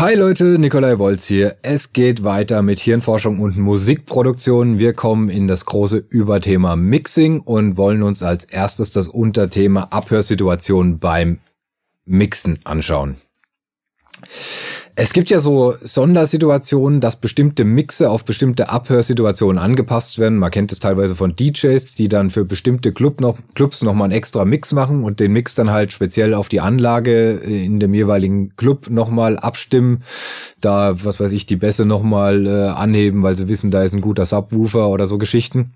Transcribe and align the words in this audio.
Hi 0.00 0.14
Leute, 0.14 0.60
Nikolai 0.60 1.00
Wolz 1.00 1.24
hier. 1.24 1.56
Es 1.62 1.92
geht 1.92 2.22
weiter 2.22 2.62
mit 2.62 2.78
Hirnforschung 2.78 3.40
und 3.40 3.58
Musikproduktion. 3.58 4.78
Wir 4.78 4.92
kommen 4.92 5.28
in 5.28 5.48
das 5.48 5.64
große 5.64 5.96
Überthema 5.96 6.76
Mixing 6.76 7.40
und 7.40 7.76
wollen 7.76 8.04
uns 8.04 8.22
als 8.22 8.44
erstes 8.44 8.92
das 8.92 9.08
Unterthema 9.08 9.88
Abhörsituation 9.90 11.00
beim 11.00 11.40
Mixen 12.04 12.60
anschauen. 12.62 13.16
Es 15.00 15.12
gibt 15.12 15.30
ja 15.30 15.38
so 15.38 15.76
Sondersituationen, 15.80 17.00
dass 17.00 17.14
bestimmte 17.14 17.62
Mixe 17.62 18.10
auf 18.10 18.24
bestimmte 18.24 18.68
Abhörsituationen 18.68 19.56
angepasst 19.56 20.18
werden. 20.18 20.38
Man 20.38 20.50
kennt 20.50 20.72
es 20.72 20.80
teilweise 20.80 21.14
von 21.14 21.36
DJs, 21.36 21.94
die 21.94 22.08
dann 22.08 22.30
für 22.30 22.44
bestimmte 22.44 22.92
Club 22.92 23.20
noch, 23.20 23.38
Clubs 23.54 23.84
nochmal 23.84 24.06
einen 24.06 24.14
extra 24.14 24.44
Mix 24.44 24.72
machen 24.72 25.04
und 25.04 25.20
den 25.20 25.32
Mix 25.32 25.54
dann 25.54 25.70
halt 25.70 25.92
speziell 25.92 26.34
auf 26.34 26.48
die 26.48 26.60
Anlage 26.60 27.30
in 27.34 27.78
dem 27.78 27.94
jeweiligen 27.94 28.56
Club 28.56 28.90
nochmal 28.90 29.38
abstimmen. 29.38 30.02
Da, 30.60 30.96
was 31.04 31.20
weiß 31.20 31.30
ich, 31.30 31.46
die 31.46 31.54
Bässe 31.54 31.84
nochmal 31.84 32.44
äh, 32.48 32.66
anheben, 32.66 33.22
weil 33.22 33.36
sie 33.36 33.46
wissen, 33.46 33.70
da 33.70 33.84
ist 33.84 33.94
ein 33.94 34.00
guter 34.00 34.26
Subwoofer 34.26 34.88
oder 34.88 35.06
so 35.06 35.16
Geschichten. 35.16 35.74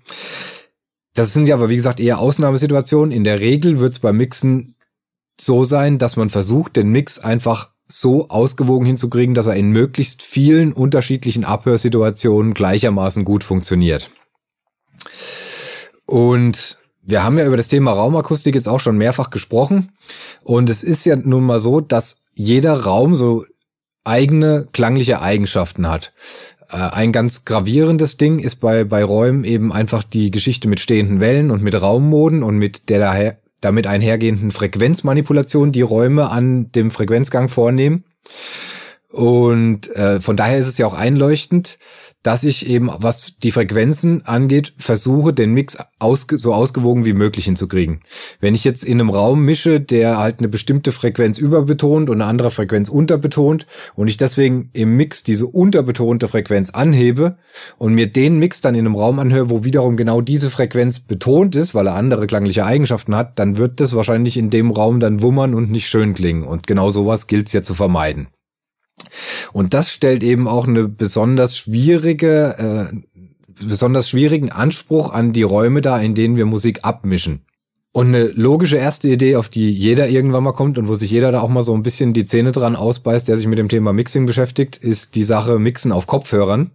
Das 1.15 1.31
sind 1.31 1.47
ja 1.47 1.55
aber, 1.55 1.69
wie 1.69 1.77
gesagt, 1.77 2.01
eher 2.01 2.19
Ausnahmesituationen. 2.19 3.13
In 3.13 3.23
der 3.23 3.39
Regel 3.39 3.79
wird 3.79 3.93
es 3.93 3.99
beim 3.99 4.17
Mixen 4.17 4.75
so 5.39 5.63
sein, 5.63 5.97
dass 5.97 6.17
man 6.17 6.29
versucht, 6.29 6.75
den 6.75 6.91
Mix 6.91 7.19
einfach 7.19 7.72
so 7.93 8.29
ausgewogen 8.29 8.87
hinzukriegen, 8.87 9.35
dass 9.35 9.45
er 9.45 9.55
in 9.55 9.69
möglichst 9.69 10.23
vielen 10.23 10.73
unterschiedlichen 10.73 11.43
Abhörsituationen 11.45 12.55
gleichermaßen 12.55 13.23
gut 13.23 13.43
funktioniert. 13.43 14.09
Und 16.07 16.79
wir 17.03 17.23
haben 17.23 17.37
ja 17.37 17.45
über 17.45 17.57
das 17.57 17.67
Thema 17.67 17.91
Raumakustik 17.91 18.55
jetzt 18.55 18.67
auch 18.67 18.79
schon 18.79 18.97
mehrfach 18.97 19.29
gesprochen. 19.29 19.91
Und 20.43 20.71
es 20.71 20.81
ist 20.81 21.05
ja 21.05 21.15
nun 21.15 21.43
mal 21.43 21.59
so, 21.59 21.81
dass 21.81 22.21
jeder 22.33 22.81
Raum 22.81 23.15
so 23.15 23.45
eigene 24.03 24.67
klangliche 24.73 25.21
Eigenschaften 25.21 25.87
hat. 25.87 26.13
Äh, 26.69 26.77
ein 26.77 27.11
ganz 27.11 27.45
gravierendes 27.45 28.17
Ding 28.17 28.39
ist 28.39 28.55
bei, 28.55 28.85
bei 28.85 29.03
Räumen 29.03 29.43
eben 29.43 29.71
einfach 29.71 30.01
die 30.01 30.31
Geschichte 30.31 30.67
mit 30.67 30.79
stehenden 30.79 31.19
Wellen 31.19 31.51
und 31.51 31.61
mit 31.61 31.79
Raummoden 31.79 32.41
und 32.41 32.57
mit 32.57 32.89
der 32.89 32.99
daher 32.99 33.42
damit 33.63 33.87
einhergehenden 33.87 34.51
Frequenzmanipulation 34.51 35.71
die 35.71 35.81
Räume 35.81 36.29
an 36.29 36.71
dem 36.71 36.91
Frequenzgang 36.91 37.49
vornehmen. 37.49 38.03
Und 39.09 39.95
äh, 39.95 40.19
von 40.19 40.35
daher 40.35 40.57
ist 40.57 40.67
es 40.67 40.77
ja 40.77 40.87
auch 40.87 40.95
einleuchtend, 40.95 41.77
dass 42.23 42.45
ich 42.45 42.67
eben, 42.67 42.89
was 42.97 43.37
die 43.37 43.51
Frequenzen 43.51 44.25
angeht, 44.25 44.73
versuche, 44.77 45.33
den 45.33 45.53
Mix 45.53 45.77
ausge 45.99 46.37
so 46.37 46.53
ausgewogen 46.53 47.05
wie 47.05 47.13
möglich 47.13 47.45
hinzukriegen. 47.45 47.99
Wenn 48.39 48.55
ich 48.55 48.63
jetzt 48.63 48.83
in 48.83 48.99
einem 48.99 49.09
Raum 49.09 49.43
mische, 49.43 49.79
der 49.79 50.17
halt 50.17 50.39
eine 50.39 50.47
bestimmte 50.47 50.91
Frequenz 50.91 51.37
überbetont 51.37 52.09
und 52.09 52.21
eine 52.21 52.29
andere 52.29 52.49
Frequenz 52.49 52.89
unterbetont 52.89 53.65
und 53.95 54.07
ich 54.07 54.17
deswegen 54.17 54.69
im 54.73 54.95
Mix 54.95 55.23
diese 55.23 55.45
unterbetonte 55.45 56.27
Frequenz 56.27 56.71
anhebe 56.71 57.37
und 57.77 57.93
mir 57.93 58.07
den 58.07 58.39
Mix 58.39 58.61
dann 58.61 58.75
in 58.75 58.85
einem 58.85 58.95
Raum 58.95 59.19
anhöre, 59.19 59.49
wo 59.49 59.63
wiederum 59.65 59.97
genau 59.97 60.21
diese 60.21 60.49
Frequenz 60.49 60.99
betont 61.01 61.55
ist, 61.55 61.75
weil 61.75 61.87
er 61.87 61.95
andere 61.95 62.27
klangliche 62.27 62.65
Eigenschaften 62.65 63.15
hat, 63.15 63.37
dann 63.37 63.57
wird 63.57 63.79
das 63.79 63.95
wahrscheinlich 63.95 64.37
in 64.37 64.49
dem 64.49 64.71
Raum 64.71 64.99
dann 64.99 65.21
wummern 65.21 65.53
und 65.53 65.69
nicht 65.69 65.89
schön 65.89 66.13
klingen. 66.13 66.43
Und 66.43 66.67
genau 66.67 66.89
sowas 66.89 67.27
gilt 67.27 67.47
es 67.47 67.53
ja 67.53 67.63
zu 67.63 67.73
vermeiden. 67.73 68.27
Und 69.51 69.73
das 69.73 69.91
stellt 69.91 70.23
eben 70.23 70.47
auch 70.47 70.67
eine 70.67 70.87
besonders 70.87 71.57
schwierige, 71.57 72.91
äh, 72.91 73.63
besonders 73.65 74.09
schwierigen 74.09 74.51
Anspruch 74.51 75.11
an 75.13 75.33
die 75.33 75.43
Räume 75.43 75.81
dar, 75.81 76.01
in 76.01 76.15
denen 76.15 76.35
wir 76.35 76.45
Musik 76.45 76.79
abmischen. 76.83 77.41
Und 77.95 78.07
eine 78.07 78.25
logische 78.25 78.77
erste 78.77 79.07
Idee, 79.07 79.35
auf 79.35 79.49
die 79.49 79.69
jeder 79.69 80.09
irgendwann 80.09 80.43
mal 80.43 80.53
kommt 80.53 80.79
und 80.79 80.87
wo 80.87 80.95
sich 80.95 81.11
jeder 81.11 81.31
da 81.31 81.41
auch 81.41 81.49
mal 81.49 81.61
so 81.61 81.75
ein 81.75 81.83
bisschen 81.83 82.11
die 82.11 82.25
Zähne 82.25 82.51
dran 82.51 82.75
ausbeißt, 82.75 83.27
der 83.27 83.37
sich 83.37 83.45
mit 83.45 83.59
dem 83.59 83.69
Thema 83.69 83.93
Mixing 83.93 84.25
beschäftigt, 84.25 84.77
ist 84.77 85.13
die 85.13 85.23
Sache 85.23 85.59
Mixen 85.59 85.91
auf 85.91 86.07
Kopfhörern. 86.07 86.71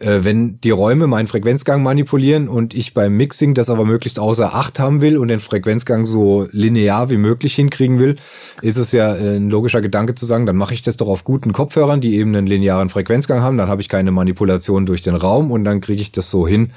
Äh, 0.00 0.18
wenn 0.22 0.60
die 0.60 0.70
Räume 0.70 1.06
meinen 1.06 1.28
Frequenzgang 1.28 1.84
manipulieren 1.84 2.48
und 2.48 2.74
ich 2.74 2.92
beim 2.92 3.16
Mixing 3.16 3.54
das 3.54 3.70
aber 3.70 3.84
möglichst 3.84 4.18
außer 4.18 4.52
Acht 4.52 4.80
haben 4.80 5.00
will 5.00 5.16
und 5.16 5.28
den 5.28 5.38
Frequenzgang 5.38 6.06
so 6.06 6.48
linear 6.50 7.08
wie 7.08 7.18
möglich 7.18 7.54
hinkriegen 7.54 8.00
will, 8.00 8.16
ist 8.60 8.78
es 8.78 8.90
ja 8.90 9.14
äh, 9.14 9.36
ein 9.36 9.50
logischer 9.50 9.80
Gedanke 9.80 10.16
zu 10.16 10.26
sagen, 10.26 10.44
dann 10.44 10.56
mache 10.56 10.74
ich 10.74 10.82
das 10.82 10.96
doch 10.96 11.06
auf 11.06 11.22
guten 11.22 11.52
Kopfhörern, 11.52 12.00
die 12.00 12.16
eben 12.16 12.34
einen 12.34 12.48
linearen 12.48 12.88
Frequenzgang 12.88 13.42
haben, 13.42 13.58
dann 13.58 13.68
habe 13.68 13.80
ich 13.80 13.88
keine 13.88 14.10
Manipulation 14.10 14.86
durch 14.86 15.02
den 15.02 15.14
Raum 15.14 15.52
und 15.52 15.62
dann 15.62 15.80
kriege 15.80 16.02
ich 16.02 16.10
das 16.10 16.32
so 16.32 16.48
hin 16.48 16.72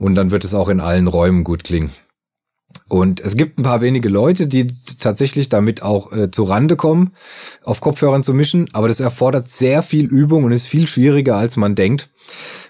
und 0.00 0.16
dann 0.16 0.32
wird 0.32 0.44
es 0.44 0.54
auch 0.54 0.68
in 0.68 0.80
allen 0.80 1.06
Räumen 1.06 1.44
gut 1.44 1.62
klingen. 1.62 1.92
Und 2.92 3.20
es 3.20 3.36
gibt 3.38 3.58
ein 3.58 3.62
paar 3.62 3.80
wenige 3.80 4.10
Leute, 4.10 4.46
die 4.46 4.66
tatsächlich 5.00 5.48
damit 5.48 5.82
auch 5.82 6.12
äh, 6.12 6.30
zu 6.30 6.44
Rande 6.44 6.76
kommen, 6.76 7.12
auf 7.64 7.80
Kopfhörern 7.80 8.22
zu 8.22 8.34
mischen, 8.34 8.68
aber 8.74 8.86
das 8.86 9.00
erfordert 9.00 9.48
sehr 9.48 9.82
viel 9.82 10.04
Übung 10.04 10.44
und 10.44 10.52
ist 10.52 10.66
viel 10.66 10.86
schwieriger, 10.86 11.38
als 11.38 11.56
man 11.56 11.74
denkt. 11.74 12.10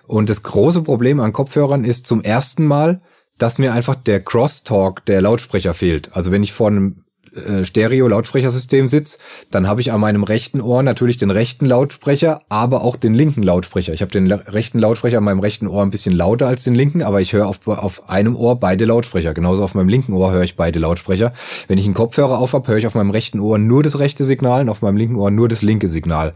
Und 0.07 0.31
das 0.31 0.45
große 0.45 0.83
Problem 0.83 1.19
an 1.19 1.33
Kopfhörern 1.33 1.83
ist 1.85 2.07
zum 2.07 2.23
ersten 2.23 2.65
Mal, 2.65 3.01
dass 3.37 3.59
mir 3.59 3.73
einfach 3.73 3.97
der 3.97 4.23
Crosstalk 4.23 5.05
der 5.07 5.23
Lautsprecher 5.23 5.75
fehlt. 5.75 6.15
Also 6.15 6.31
wenn 6.31 6.45
ich 6.45 6.53
vor 6.53 6.69
einem 6.69 7.03
äh, 7.35 7.65
Stereo-Lautsprechersystem 7.65 8.89
sitze, 8.89 9.19
dann 9.51 9.67
habe 9.67 9.81
ich 9.81 9.93
an 9.93 10.01
meinem 10.01 10.23
rechten 10.23 10.61
Ohr 10.61 10.83
natürlich 10.83 11.17
den 11.17 11.31
rechten 11.31 11.67
Lautsprecher, 11.67 12.41
aber 12.49 12.83
auch 12.83 12.97
den 12.97 13.15
linken 13.15 13.43
Lautsprecher. 13.43 13.93
Ich 13.93 14.03
habe 14.03 14.13
den 14.13 14.31
rechten 14.31 14.79
Lautsprecher 14.79 15.19
an 15.19 15.25
meinem 15.25 15.41
rechten 15.41 15.67
Ohr 15.67 15.83
ein 15.83 15.91
bisschen 15.91 16.15
lauter 16.15 16.47
als 16.47 16.65
den 16.65 16.75
linken, 16.75 17.03
aber 17.03 17.21
ich 17.21 17.33
höre 17.33 17.47
auf, 17.47 17.67
auf 17.67 18.09
einem 18.09 18.37
Ohr 18.37 18.57
beide 18.61 18.85
Lautsprecher. 18.85 19.35
Genauso 19.35 19.65
auf 19.65 19.75
meinem 19.75 19.89
linken 19.89 20.13
Ohr 20.13 20.33
höre 20.33 20.43
ich 20.43 20.57
beide 20.57 20.79
Lautsprecher. 20.79 21.33
Wenn 21.69 21.79
ich 21.79 21.85
einen 21.85 21.95
Kopfhörer 21.95 22.39
auf 22.39 22.53
habe, 22.53 22.69
höre 22.69 22.79
ich 22.79 22.87
auf 22.87 22.95
meinem 22.95 23.11
rechten 23.11 23.41
Ohr 23.41 23.59
nur 23.59 23.83
das 23.83 23.99
rechte 23.99 24.25
Signal 24.25 24.63
und 24.63 24.69
auf 24.69 24.83
meinem 24.83 24.97
linken 24.97 25.17
Ohr 25.17 25.31
nur 25.31 25.49
das 25.49 25.63
linke 25.63 25.89
Signal. 25.89 26.35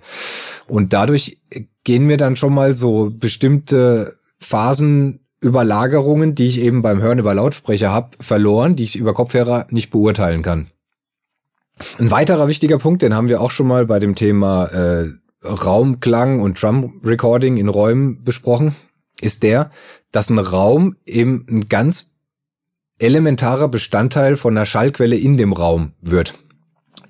Und 0.66 0.92
dadurch 0.92 1.38
gehen 1.84 2.06
mir 2.06 2.16
dann 2.16 2.36
schon 2.36 2.54
mal 2.54 2.74
so 2.74 3.10
bestimmte 3.12 4.14
Phasen 4.38 5.20
Überlagerungen, 5.40 6.34
die 6.34 6.48
ich 6.48 6.60
eben 6.60 6.82
beim 6.82 7.00
Hören 7.02 7.18
über 7.18 7.34
Lautsprecher 7.34 7.90
habe, 7.90 8.16
verloren, 8.20 8.74
die 8.74 8.84
ich 8.84 8.96
über 8.96 9.14
Kopfhörer 9.14 9.66
nicht 9.70 9.90
beurteilen 9.90 10.42
kann. 10.42 10.68
Ein 11.98 12.10
weiterer 12.10 12.48
wichtiger 12.48 12.78
Punkt, 12.78 13.02
den 13.02 13.14
haben 13.14 13.28
wir 13.28 13.40
auch 13.40 13.50
schon 13.50 13.66
mal 13.66 13.86
bei 13.86 13.98
dem 13.98 14.14
Thema 14.14 14.64
äh, 14.66 15.10
Raumklang 15.44 16.40
und 16.40 16.60
Drum 16.60 17.00
Recording 17.04 17.58
in 17.58 17.68
Räumen 17.68 18.24
besprochen, 18.24 18.74
ist 19.20 19.42
der, 19.42 19.70
dass 20.10 20.30
ein 20.30 20.38
Raum 20.38 20.96
eben 21.04 21.46
ein 21.50 21.68
ganz 21.68 22.06
elementarer 22.98 23.68
Bestandteil 23.68 24.36
von 24.36 24.56
einer 24.56 24.64
Schallquelle 24.64 25.16
in 25.16 25.36
dem 25.36 25.52
Raum 25.52 25.92
wird. 26.00 26.34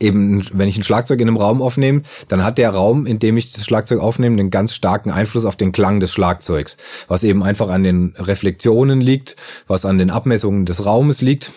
Eben, 0.00 0.44
wenn 0.53 0.69
ich 0.69 0.77
ein 0.77 0.83
Schlagzeug 0.83 1.21
in 1.21 1.28
einem 1.28 1.38
Raum 1.38 1.62
aufnehme, 1.62 2.03
dann 2.28 2.44
hat 2.44 2.59
der 2.59 2.71
Raum, 2.71 3.06
in 3.06 3.19
dem 3.19 3.37
ich 3.37 3.53
das 3.53 3.65
Schlagzeug 3.65 4.00
aufnehme, 4.00 4.38
einen 4.38 4.50
ganz 4.50 4.75
starken 4.75 5.10
Einfluss 5.10 5.47
auf 5.47 5.56
den 5.56 5.72
Klang 5.72 6.00
des 6.00 6.12
Schlagzeugs, 6.12 6.77
was 7.09 7.25
eben 7.25 7.43
einfach 7.43 7.69
an 7.71 7.83
den 7.84 8.15
Reflexionen 8.19 9.00
liegt, 9.00 9.37
was 9.69 9.87
an 9.87 9.97
den 9.97 10.10
Abmessungen 10.10 10.66
des 10.66 10.84
Raumes 10.84 11.22
liegt 11.22 11.53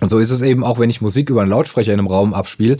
und 0.00 0.08
so 0.08 0.18
ist 0.18 0.30
es 0.30 0.40
eben 0.40 0.64
auch, 0.64 0.78
wenn 0.78 0.90
ich 0.90 1.00
Musik 1.00 1.30
über 1.30 1.42
einen 1.42 1.50
Lautsprecher 1.50 1.92
in 1.92 1.98
einem 1.98 2.08
Raum 2.08 2.34
abspiele, 2.34 2.78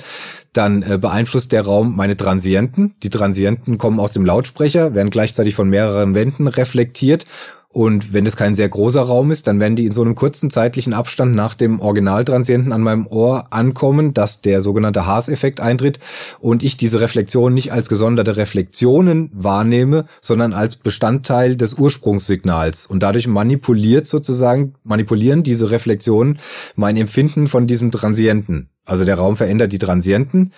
dann 0.53 0.83
äh, 0.83 0.99
beeinflusst 0.99 1.53
der 1.53 1.63
Raum 1.63 1.95
meine 1.95 2.17
Transienten. 2.17 2.95
Die 3.03 3.11
Transienten 3.11 3.79
kommen 3.79 4.01
aus 4.01 4.13
dem 4.13 4.25
Lautsprecher, 4.25 4.95
werden 4.95 5.11
gleichzeitig 5.11 5.55
von 5.55 5.69
mehreren 5.69 6.15
Wänden 6.15 6.49
reflektiert 6.49 7.27
und 7.73 8.13
wenn 8.13 8.27
es 8.27 8.37
kein 8.37 8.55
sehr 8.55 8.69
großer 8.69 9.01
Raum 9.01 9.31
ist, 9.31 9.47
dann 9.47 9.59
werden 9.59 9.77
die 9.77 9.87
in 9.87 9.95
so 9.95 10.03
einem 10.03 10.15
kurzen 10.15 10.51
zeitlichen 10.51 10.93
Abstand 10.93 11.35
nach 11.35 11.55
dem 11.55 11.81
Originaltransienten 11.81 12.71
an 12.71 12.83
meinem 12.83 13.07
Ohr 13.07 13.47
ankommen, 13.51 14.13
dass 14.13 14.43
der 14.43 14.61
sogenannte 14.61 15.07
Haas-Effekt 15.07 15.59
eintritt 15.59 15.99
und 16.39 16.63
ich 16.63 16.77
diese 16.77 17.01
Reflexion 17.01 17.55
nicht 17.55 17.73
als 17.73 17.89
gesonderte 17.89 18.37
Reflexionen 18.37 19.31
wahrnehme, 19.33 20.05
sondern 20.21 20.53
als 20.53 20.77
Bestandteil 20.77 21.57
des 21.57 21.75
Ursprungssignals. 21.75 22.87
Und 22.87 23.03
dadurch 23.03 23.27
manipuliert 23.27 24.07
sozusagen, 24.07 24.75
manipulieren 24.85 25.43
diese 25.43 25.71
Reflexionen 25.71 26.39
mein 26.77 26.99
Empfinden 26.99 27.49
von 27.49 27.67
diesem 27.67 27.91
Transienten. 27.91 28.69
Also 28.85 29.05
der 29.05 29.15
Raum 29.15 29.37
verändert 29.37 29.73
die 29.73 29.79
Transienten, 29.79 30.53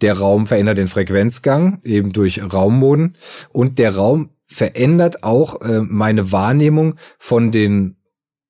der 0.00 0.16
Raum 0.18 0.46
verändert 0.46 0.78
den 0.78 0.88
Frequenzgang, 0.88 1.80
eben 1.84 2.12
durch 2.12 2.40
Raummoden 2.52 3.16
und 3.52 3.78
der 3.78 3.96
Raum 3.96 4.30
verändert 4.54 5.24
auch 5.24 5.60
äh, 5.62 5.80
meine 5.80 6.30
Wahrnehmung 6.30 6.94
von 7.18 7.50
den 7.50 7.96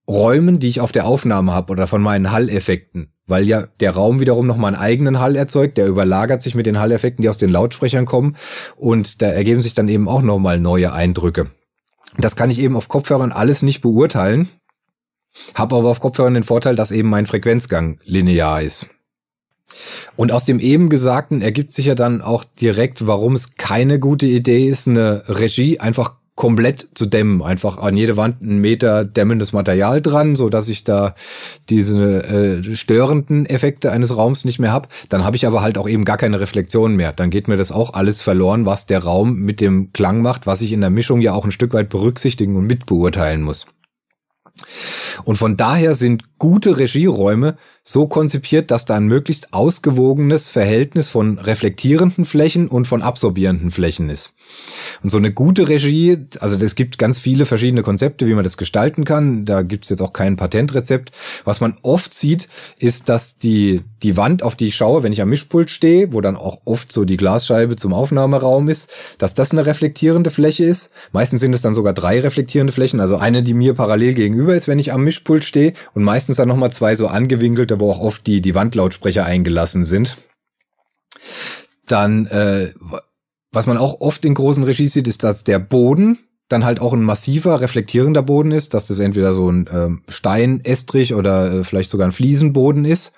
Räumen, 0.07 0.59
die 0.59 0.69
ich 0.69 0.81
auf 0.81 0.93
der 0.93 1.07
Aufnahme 1.07 1.53
habe 1.53 1.73
oder 1.73 1.87
von 1.87 2.03
meinen 2.03 2.31
Halleffekten. 2.31 3.11
Weil 3.27 3.49
ja 3.49 3.69
der 3.81 3.93
Raum 3.93 4.21
wiederum 4.21 4.47
noch 4.47 4.59
mal 4.59 4.69
einen 4.69 4.77
eigenen 4.77 5.19
Hall 5.19 5.35
erzeugt, 5.35 5.79
der 5.79 5.87
überlagert 5.87 6.43
sich 6.43 6.55
mit 6.55 6.67
den 6.67 6.79
Halleffekten, 6.79 7.23
die 7.23 7.31
aus 7.31 7.39
den 7.39 7.49
Lautsprechern 7.49 8.05
kommen. 8.05 8.37
Und 8.77 9.23
da 9.23 9.29
ergeben 9.29 9.63
sich 9.63 9.73
dann 9.73 9.89
eben 9.89 10.07
auch 10.07 10.21
noch 10.21 10.39
mal 10.39 10.61
neue 10.61 10.93
Eindrücke. 10.93 11.47
Das 12.19 12.37
kann 12.37 12.51
ich 12.51 12.61
eben 12.61 12.77
auf 12.77 12.89
Kopfhörern 12.89 13.33
alles 13.33 13.63
nicht 13.63 13.81
beurteilen, 13.81 14.49
habe 15.55 15.75
aber 15.75 15.89
auf 15.89 16.01
Kopfhörern 16.01 16.35
den 16.35 16.43
Vorteil, 16.43 16.77
dass 16.77 16.91
eben 16.91 17.09
mein 17.09 17.25
Frequenzgang 17.25 17.99
linear 18.05 18.61
ist. 18.61 18.89
Und 20.17 20.33
aus 20.33 20.45
dem 20.45 20.61
eben 20.61 20.89
Gesagten 20.89 21.43
ergibt 21.43 21.73
sich 21.73 21.87
ja 21.87 21.95
dann 21.95 22.23
auch 22.23 22.45
direkt, 22.61 23.07
warum 23.07 23.35
es 23.35 23.57
keine 23.57 23.99
gute 23.99 24.27
Idee 24.27 24.69
ist, 24.69 24.89
eine 24.89 25.25
Regie 25.29 25.81
einfach 25.81 26.15
komplett 26.37 26.89
zu 26.95 27.07
dämmen. 27.07 27.43
Einfach 27.43 27.79
an 27.79 27.97
jede 27.97 28.17
Wand 28.17 28.43
einen 28.43 28.61
Meter 28.61 29.05
dämmendes 29.05 29.53
Material 29.53 30.03
dran, 30.03 30.35
so 30.35 30.49
dass 30.49 30.69
ich 30.69 30.83
da 30.83 31.15
diese 31.71 32.25
äh, 32.25 32.75
störenden 32.75 33.47
Effekte 33.47 33.93
eines 33.93 34.17
Raums 34.17 34.45
nicht 34.45 34.59
mehr 34.59 34.73
habe. 34.73 34.89
Dann 35.09 35.25
habe 35.25 35.37
ich 35.37 35.47
aber 35.47 35.63
halt 35.63 35.79
auch 35.79 35.89
eben 35.89 36.05
gar 36.05 36.17
keine 36.17 36.41
Reflexion 36.41 36.97
mehr. 36.97 37.13
Dann 37.13 37.31
geht 37.31 37.47
mir 37.47 37.57
das 37.57 37.71
auch 37.71 37.95
alles 37.95 38.21
verloren, 38.21 38.67
was 38.67 38.87
der 38.87 39.05
Raum 39.05 39.41
mit 39.41 39.61
dem 39.61 39.93
Klang 39.93 40.23
macht, 40.23 40.47
was 40.47 40.61
ich 40.61 40.73
in 40.73 40.81
der 40.81 40.91
Mischung 40.91 41.21
ja 41.21 41.33
auch 41.35 41.45
ein 41.45 41.53
Stück 41.53 41.73
weit 41.73 41.89
berücksichtigen 41.89 42.57
und 42.57 42.67
mitbeurteilen 42.67 43.43
muss. 43.43 43.67
Und 45.25 45.37
von 45.37 45.57
daher 45.57 45.95
sind 45.95 46.23
gute 46.45 46.77
Regieräume 46.77 47.57
so 47.83 48.07
konzipiert, 48.07 48.71
dass 48.71 48.85
da 48.85 48.97
ein 48.97 49.07
möglichst 49.07 49.55
ausgewogenes 49.55 50.51
Verhältnis 50.51 51.09
von 51.09 51.39
reflektierenden 51.39 52.27
Flächen 52.27 52.69
und 52.69 52.87
von 52.87 53.01
absorbierenden 53.01 53.71
Flächen 53.71 54.11
ist. 54.11 54.35
Und 55.03 55.09
so 55.11 55.17
eine 55.17 55.33
gute 55.33 55.69
Regie, 55.69 56.19
also 56.41 56.57
es 56.57 56.75
gibt 56.75 56.99
ganz 56.99 57.19
viele 57.19 57.47
verschiedene 57.47 57.83
Konzepte, 57.83 58.27
wie 58.27 58.35
man 58.35 58.45
das 58.45 58.59
gestalten 58.59 59.05
kann. 59.05 59.47
Da 59.47 59.63
gibt 59.63 59.85
es 59.85 59.91
jetzt 59.91 60.03
auch 60.03 60.13
kein 60.13 60.37
Patentrezept. 60.37 61.13
Was 61.45 61.61
man 61.61 61.77
oft 61.83 62.13
sieht, 62.13 62.49
ist, 62.79 63.09
dass 63.09 63.39
die, 63.39 63.83
die 64.03 64.17
Wand, 64.19 64.43
auf 64.43 64.55
die 64.55 64.69
ich 64.69 64.77
schaue, 64.77 65.03
wenn 65.03 65.13
ich 65.13 65.23
am 65.23 65.31
Mischpult 65.31 65.71
stehe, 65.71 66.13
wo 66.13 66.21
dann 66.21 66.37
auch 66.37 66.59
oft 66.67 66.93
so 66.93 67.05
die 67.05 67.17
Glasscheibe 67.17 67.77
zum 67.77 67.93
Aufnahmeraum 67.93 68.69
ist, 68.69 68.91
dass 69.19 69.35
das 69.35 69.53
eine 69.53 69.67
reflektierende 69.67 70.31
Fläche 70.31 70.65
ist. 70.65 70.91
Meistens 71.13 71.41
sind 71.41 71.55
es 71.55 71.63
dann 71.63 71.75
sogar 71.75 71.95
drei 71.95 72.21
reflektierende 72.21 72.73
Flächen, 72.73 73.01
also 73.01 73.17
eine, 73.17 73.43
die 73.43 73.55
mir 73.55 73.75
parallel 73.75 74.13
gegenüber 74.15 74.55
ist, 74.55 74.69
wenn 74.69 74.79
ich 74.79 74.93
am 74.93 75.05
Mischpult 75.05 75.45
stehe 75.45 75.75
und 75.95 76.03
meistens 76.03 76.34
dann 76.39 76.49
nochmal 76.49 76.73
zwei 76.73 76.97
so 76.97 77.07
angewinkelte, 77.09 77.81
wo 77.81 77.91
auch 77.91 78.01
oft 78.01 78.27
die, 78.27 78.41
die 78.41 78.55
Wandlautsprecher 78.55 79.25
eingelassen 79.25 79.85
sind. 79.85 80.17
Dann 81.87 82.27
äh, 82.27 82.73
was 83.55 83.67
man 83.67 83.79
auch 83.79 84.01
oft 84.01 84.25
in 84.25 84.35
großen 84.35 84.65
Regies 84.65 84.93
sieht, 84.93 85.07
ist, 85.07 85.23
dass 85.23 85.45
der 85.45 85.61
Boden 85.61 86.19
dann 86.49 86.65
halt 86.65 86.81
auch 86.81 86.93
ein 86.93 87.03
massiver, 87.03 87.61
reflektierender 87.61 88.23
Boden 88.23 88.51
ist, 88.51 88.75
dass 88.75 88.89
das 88.89 88.99
entweder 88.99 89.33
so 89.33 89.51
ein 89.51 89.69
ähm, 89.73 90.03
Stein, 90.09 90.61
Estrich 90.65 91.15
oder 91.15 91.53
äh, 91.53 91.65
vielleicht 91.65 91.89
sogar 91.89 92.07
ein 92.07 92.13
Fliesenboden 92.13 92.85
ist. 92.85 93.13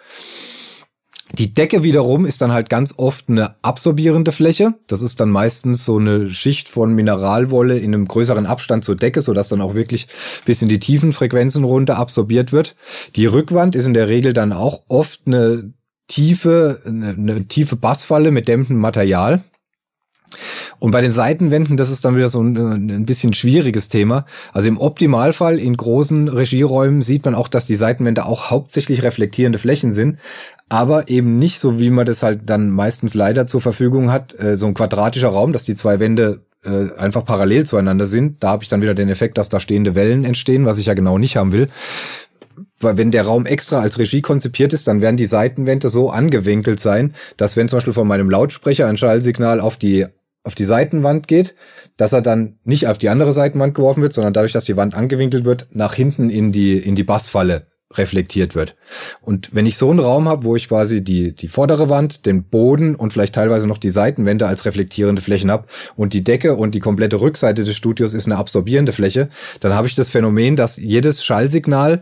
Die 1.38 1.52
Decke 1.52 1.82
wiederum 1.82 2.24
ist 2.24 2.40
dann 2.40 2.52
halt 2.52 2.70
ganz 2.70 2.94
oft 2.96 3.28
eine 3.28 3.56
absorbierende 3.62 4.32
Fläche. 4.32 4.72
Das 4.86 5.02
ist 5.02 5.20
dann 5.20 5.28
meistens 5.28 5.84
so 5.84 5.98
eine 5.98 6.30
Schicht 6.30 6.66
von 6.66 6.94
Mineralwolle 6.94 7.78
in 7.78 7.92
einem 7.92 8.08
größeren 8.08 8.46
Abstand 8.46 8.84
zur 8.84 8.96
Decke, 8.96 9.20
sodass 9.20 9.50
dann 9.50 9.60
auch 9.60 9.74
wirklich 9.74 10.08
bis 10.46 10.62
in 10.62 10.70
die 10.70 10.78
tiefen 10.78 11.12
Frequenzen 11.12 11.64
runter 11.64 11.98
absorbiert 11.98 12.52
wird. 12.52 12.74
Die 13.16 13.26
Rückwand 13.26 13.74
ist 13.74 13.84
in 13.84 13.92
der 13.92 14.08
Regel 14.08 14.32
dann 14.32 14.54
auch 14.54 14.84
oft 14.88 15.22
eine 15.26 15.74
tiefe, 16.08 16.80
eine, 16.86 17.10
eine 17.10 17.44
tiefe 17.44 17.76
Bassfalle 17.76 18.30
mit 18.30 18.48
dämpfendem 18.48 18.80
Material. 18.80 19.42
Und 20.78 20.90
bei 20.90 21.00
den 21.00 21.12
Seitenwänden, 21.12 21.76
das 21.76 21.90
ist 21.90 22.04
dann 22.04 22.16
wieder 22.16 22.28
so 22.28 22.40
ein, 22.42 22.56
ein, 22.90 23.06
bisschen 23.06 23.32
schwieriges 23.32 23.88
Thema. 23.88 24.26
Also 24.52 24.68
im 24.68 24.78
Optimalfall 24.78 25.58
in 25.58 25.76
großen 25.76 26.28
Regieräumen 26.28 27.00
sieht 27.02 27.24
man 27.24 27.34
auch, 27.34 27.48
dass 27.48 27.66
die 27.66 27.76
Seitenwände 27.76 28.26
auch 28.26 28.50
hauptsächlich 28.50 29.02
reflektierende 29.02 29.58
Flächen 29.58 29.92
sind, 29.92 30.18
aber 30.68 31.08
eben 31.08 31.38
nicht 31.38 31.58
so, 31.60 31.78
wie 31.78 31.90
man 31.90 32.06
das 32.06 32.22
halt 32.22 32.40
dann 32.46 32.70
meistens 32.70 33.14
leider 33.14 33.46
zur 33.46 33.60
Verfügung 33.60 34.10
hat, 34.10 34.38
äh, 34.38 34.56
so 34.56 34.66
ein 34.66 34.74
quadratischer 34.74 35.28
Raum, 35.28 35.52
dass 35.52 35.64
die 35.64 35.74
zwei 35.74 36.00
Wände 36.00 36.40
äh, 36.64 36.92
einfach 36.98 37.24
parallel 37.24 37.64
zueinander 37.66 38.06
sind. 38.06 38.42
Da 38.42 38.48
habe 38.48 38.62
ich 38.62 38.68
dann 38.68 38.82
wieder 38.82 38.94
den 38.94 39.08
Effekt, 39.08 39.38
dass 39.38 39.48
da 39.48 39.60
stehende 39.60 39.94
Wellen 39.94 40.24
entstehen, 40.24 40.66
was 40.66 40.78
ich 40.78 40.86
ja 40.86 40.94
genau 40.94 41.18
nicht 41.18 41.36
haben 41.36 41.52
will 41.52 41.68
weil 42.80 42.96
wenn 42.96 43.10
der 43.10 43.24
Raum 43.24 43.46
extra 43.46 43.80
als 43.80 43.98
Regie 43.98 44.20
konzipiert 44.20 44.72
ist, 44.72 44.86
dann 44.86 45.00
werden 45.00 45.16
die 45.16 45.26
Seitenwände 45.26 45.88
so 45.88 46.10
angewinkelt 46.10 46.80
sein, 46.80 47.14
dass 47.36 47.56
wenn 47.56 47.68
zum 47.68 47.78
Beispiel 47.78 47.92
von 47.92 48.08
meinem 48.08 48.30
Lautsprecher 48.30 48.86
ein 48.86 48.96
Schallsignal 48.96 49.60
auf 49.60 49.76
die 49.76 50.06
auf 50.44 50.54
die 50.54 50.64
Seitenwand 50.64 51.26
geht, 51.26 51.56
dass 51.96 52.12
er 52.12 52.22
dann 52.22 52.60
nicht 52.62 52.86
auf 52.86 52.98
die 52.98 53.08
andere 53.08 53.32
Seitenwand 53.32 53.74
geworfen 53.74 54.00
wird, 54.02 54.12
sondern 54.12 54.32
dadurch, 54.32 54.52
dass 54.52 54.64
die 54.64 54.76
Wand 54.76 54.94
angewinkelt 54.94 55.44
wird, 55.44 55.66
nach 55.72 55.94
hinten 55.94 56.30
in 56.30 56.52
die, 56.52 56.78
in 56.78 56.94
die 56.94 57.02
Bassfalle 57.02 57.66
reflektiert 57.94 58.54
wird. 58.54 58.76
Und 59.20 59.50
wenn 59.52 59.66
ich 59.66 59.78
so 59.78 59.90
einen 59.90 60.00
Raum 60.00 60.28
habe, 60.28 60.44
wo 60.44 60.56
ich 60.56 60.68
quasi 60.68 61.04
die, 61.04 61.34
die 61.34 61.48
vordere 61.48 61.88
Wand, 61.88 62.26
den 62.26 62.44
Boden 62.44 62.94
und 62.94 63.12
vielleicht 63.12 63.34
teilweise 63.34 63.66
noch 63.66 63.78
die 63.78 63.90
Seitenwände 63.90 64.46
als 64.46 64.64
reflektierende 64.64 65.22
Flächen 65.22 65.50
habe 65.50 65.66
und 65.94 66.12
die 66.12 66.24
Decke 66.24 66.56
und 66.56 66.74
die 66.74 66.80
komplette 66.80 67.20
Rückseite 67.20 67.64
des 67.64 67.76
Studios 67.76 68.12
ist 68.12 68.26
eine 68.26 68.36
absorbierende 68.36 68.92
Fläche, 68.92 69.28
dann 69.60 69.74
habe 69.74 69.86
ich 69.86 69.94
das 69.94 70.08
Phänomen, 70.08 70.56
dass 70.56 70.76
jedes 70.76 71.24
Schallsignal 71.24 72.00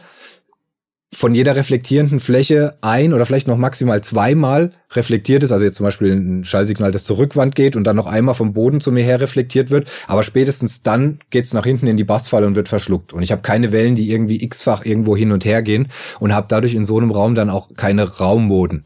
von 1.12 1.34
jeder 1.34 1.54
reflektierenden 1.54 2.18
Fläche 2.18 2.76
ein 2.80 3.12
oder 3.12 3.26
vielleicht 3.26 3.46
noch 3.46 3.56
maximal 3.56 4.02
zweimal 4.02 4.72
reflektiert 4.96 5.42
ist, 5.42 5.52
also 5.52 5.64
jetzt 5.64 5.76
zum 5.76 5.84
Beispiel 5.84 6.12
ein 6.12 6.44
Schallsignal, 6.44 6.92
das 6.92 7.04
zur 7.04 7.18
Rückwand 7.18 7.54
geht 7.54 7.76
und 7.76 7.84
dann 7.84 7.96
noch 7.96 8.06
einmal 8.06 8.34
vom 8.34 8.52
Boden 8.52 8.80
zu 8.80 8.92
mir 8.92 9.04
her 9.04 9.20
reflektiert 9.20 9.70
wird, 9.70 9.90
aber 10.06 10.22
spätestens 10.22 10.82
dann 10.82 11.18
geht's 11.30 11.52
nach 11.52 11.64
hinten 11.64 11.86
in 11.86 11.96
die 11.96 12.04
Bassfalle 12.04 12.46
und 12.46 12.54
wird 12.54 12.68
verschluckt. 12.68 13.12
Und 13.12 13.22
ich 13.22 13.32
habe 13.32 13.42
keine 13.42 13.72
Wellen, 13.72 13.94
die 13.94 14.10
irgendwie 14.10 14.42
x-fach 14.42 14.84
irgendwo 14.84 15.16
hin 15.16 15.32
und 15.32 15.44
her 15.44 15.62
gehen 15.62 15.88
und 16.20 16.34
habe 16.34 16.46
dadurch 16.48 16.74
in 16.74 16.84
so 16.84 16.98
einem 16.98 17.10
Raum 17.10 17.34
dann 17.34 17.50
auch 17.50 17.70
keine 17.76 18.18
Raummoden. 18.18 18.84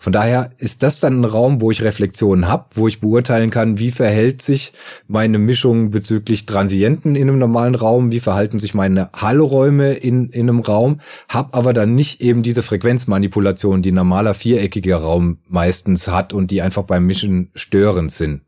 Von 0.00 0.12
daher 0.12 0.50
ist 0.58 0.82
das 0.82 1.00
dann 1.00 1.20
ein 1.20 1.24
Raum, 1.24 1.60
wo 1.60 1.70
ich 1.70 1.82
Reflexionen 1.82 2.48
habe, 2.48 2.66
wo 2.74 2.88
ich 2.88 3.00
beurteilen 3.00 3.50
kann, 3.50 3.78
wie 3.78 3.90
verhält 3.90 4.42
sich 4.42 4.72
meine 5.06 5.38
Mischung 5.38 5.90
bezüglich 5.90 6.46
Transienten 6.46 7.14
in 7.14 7.28
einem 7.28 7.38
normalen 7.38 7.74
Raum, 7.74 8.12
wie 8.12 8.20
verhalten 8.20 8.58
sich 8.60 8.74
meine 8.74 9.10
Hallräume 9.12 9.92
in, 9.92 10.28
in 10.30 10.48
einem 10.48 10.60
Raum, 10.60 11.00
habe 11.28 11.54
aber 11.54 11.72
dann 11.72 11.94
nicht 11.94 12.20
eben 12.20 12.42
diese 12.42 12.62
Frequenzmanipulation, 12.62 13.82
die 13.82 13.92
normaler 13.92 14.34
viereckiger 14.34 14.96
Raum 14.98 15.38
meistens 15.48 16.08
hat 16.08 16.32
und 16.32 16.50
die 16.50 16.62
einfach 16.62 16.84
beim 16.84 17.06
Mischen 17.06 17.50
störend 17.54 18.12
sind. 18.12 18.42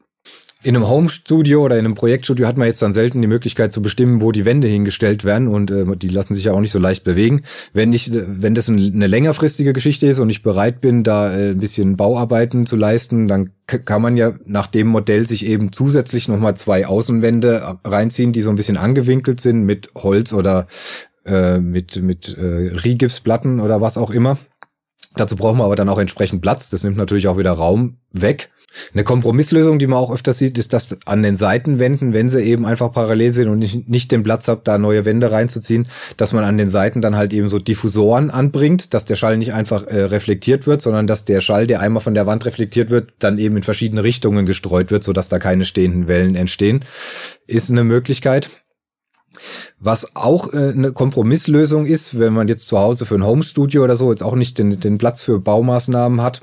In 0.63 0.77
einem 0.77 0.89
Home-Studio 0.89 1.65
oder 1.65 1.79
in 1.79 1.87
einem 1.87 1.95
Projektstudio 1.95 2.47
hat 2.47 2.59
man 2.59 2.67
jetzt 2.67 2.83
dann 2.83 2.93
selten 2.93 3.23
die 3.23 3.29
Möglichkeit 3.29 3.73
zu 3.73 3.81
bestimmen, 3.81 4.21
wo 4.21 4.31
die 4.31 4.45
Wände 4.45 4.69
hingestellt 4.69 5.25
werden 5.25 5.49
und 5.49 5.71
äh, 5.71 5.87
die 5.97 6.11
lassen 6.11 6.35
sich 6.35 6.45
ja 6.45 6.53
auch 6.53 6.61
nicht 6.61 6.73
so 6.73 6.79
leicht 6.79 7.03
bewegen. 7.03 7.45
Wenn 7.73 7.95
ich, 7.95 8.11
wenn 8.13 8.55
das 8.55 8.69
eine 8.69 9.07
längerfristige 9.07 9.73
Geschichte 9.73 10.07
ist 10.07 10.19
und 10.19 10.29
ich 10.29 10.43
bereit 10.43 10.83
bin, 10.83 11.03
da 11.03 11.35
äh, 11.35 11.51
ein 11.53 11.61
bisschen 11.61 11.97
Bauarbeiten 11.97 12.67
zu 12.67 12.77
leisten, 12.77 13.27
dann 13.27 13.53
kann 13.67 14.03
man 14.03 14.19
ja 14.19 14.35
nach 14.45 14.67
dem 14.67 14.89
Modell 14.89 15.27
sich 15.27 15.47
eben 15.47 15.73
zusätzlich 15.73 16.29
nochmal 16.29 16.57
zwei 16.57 16.87
Außenwände 16.87 17.79
reinziehen, 17.83 18.33
die 18.33 18.43
so 18.43 18.51
ein 18.51 18.57
bisschen 18.57 18.77
angewinkelt 18.77 19.41
sind 19.41 19.63
mit 19.63 19.89
Holz 19.95 20.35
oder 20.35 20.67
äh, 21.25 21.59
mit, 21.59 22.03
mit 22.03 22.37
äh, 22.37 22.77
Rigipsplatten 22.85 23.61
oder 23.61 23.81
was 23.81 23.97
auch 23.97 24.11
immer. 24.11 24.37
Dazu 25.21 25.37
brauchen 25.37 25.59
wir 25.59 25.65
aber 25.65 25.77
dann 25.77 25.91
auch 25.91 25.99
entsprechend 25.99 26.41
Platz. 26.41 26.71
Das 26.71 26.83
nimmt 26.83 26.97
natürlich 26.97 27.29
auch 27.29 27.37
wieder 27.37 27.53
Raum 27.53 27.99
weg. 28.11 28.49
Eine 28.95 29.05
Kompromisslösung, 29.05 29.79
die 29.79 29.87
man 29.87 29.99
auch 29.99 30.11
öfter 30.11 30.33
sieht, 30.33 30.57
ist, 30.57 30.73
dass 30.73 30.97
an 31.05 31.23
den 31.23 31.37
Seitenwänden, 31.37 32.15
wenn 32.15 32.31
sie 32.31 32.43
eben 32.43 32.65
einfach 32.65 32.91
parallel 32.91 33.31
sind 33.33 33.49
und 33.49 33.59
nicht, 33.59 33.87
nicht 33.87 34.13
den 34.13 34.23
Platz 34.23 34.49
habt, 34.49 34.67
da 34.67 34.79
neue 34.79 35.05
Wände 35.05 35.31
reinzuziehen, 35.31 35.89
dass 36.17 36.33
man 36.33 36.43
an 36.43 36.57
den 36.57 36.71
Seiten 36.71 37.03
dann 37.03 37.17
halt 37.17 37.35
eben 37.35 37.51
so 37.51 37.59
Diffusoren 37.59 38.31
anbringt, 38.31 38.95
dass 38.95 39.05
der 39.05 39.17
Schall 39.17 39.37
nicht 39.37 39.53
einfach 39.53 39.87
äh, 39.89 40.05
reflektiert 40.05 40.67
wird, 40.67 40.81
sondern 40.81 41.07
dass 41.07 41.27
der 41.27 41.43
Schall, 41.43 41.67
der 41.67 41.81
einmal 41.81 42.01
von 42.03 42.15
der 42.15 42.27
Wand 42.27 42.47
reflektiert 42.47 42.89
wird, 42.89 43.13
dann 43.19 43.39
eben 43.39 43.59
in 43.59 43.63
verschiedene 43.63 44.03
Richtungen 44.03 44.47
gestreut 44.47 44.91
wird, 44.91 45.05
sodass 45.05 45.29
da 45.29 45.39
keine 45.39 45.67
stehenden 45.67 46.09
Wellen 46.09 46.35
entstehen. 46.35 46.87
Ist 47.47 47.71
eine 47.71 47.85
Möglichkeit. 47.85 48.49
Was 49.83 50.15
auch 50.15 50.53
äh, 50.53 50.73
eine 50.75 50.93
Kompromisslösung 50.93 51.87
ist, 51.87 52.19
wenn 52.19 52.35
man 52.35 52.49
jetzt 52.49 52.69
zu 52.69 52.79
Hause 52.79 53.07
für 53.07 53.15
ein 53.15 53.25
Homestudio 53.25 53.83
oder 53.83 53.97
so 53.97 54.11
jetzt 54.11 54.23
auch 54.23 54.37
nicht 54.37 54.59
den, 54.59 54.79
den 54.79 54.99
Platz 54.99 55.23
für 55.23 55.41
Baumaßnahmen 55.41 56.21
hat, 56.21 56.43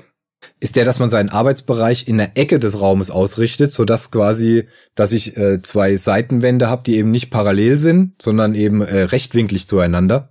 ist 0.60 0.74
der, 0.74 0.84
dass 0.84 0.98
man 0.98 1.08
seinen 1.08 1.28
Arbeitsbereich 1.28 2.08
in 2.08 2.18
der 2.18 2.36
Ecke 2.36 2.58
des 2.58 2.80
Raumes 2.80 3.10
ausrichtet, 3.10 3.70
so 3.70 3.84
dass 3.84 4.10
quasi, 4.10 4.64
dass 4.96 5.12
ich 5.12 5.36
äh, 5.36 5.62
zwei 5.62 5.96
Seitenwände 5.96 6.68
habe, 6.68 6.82
die 6.84 6.96
eben 6.96 7.12
nicht 7.12 7.30
parallel 7.30 7.78
sind, 7.78 8.20
sondern 8.20 8.54
eben 8.56 8.82
äh, 8.82 9.02
rechtwinklig 9.02 9.68
zueinander. 9.68 10.30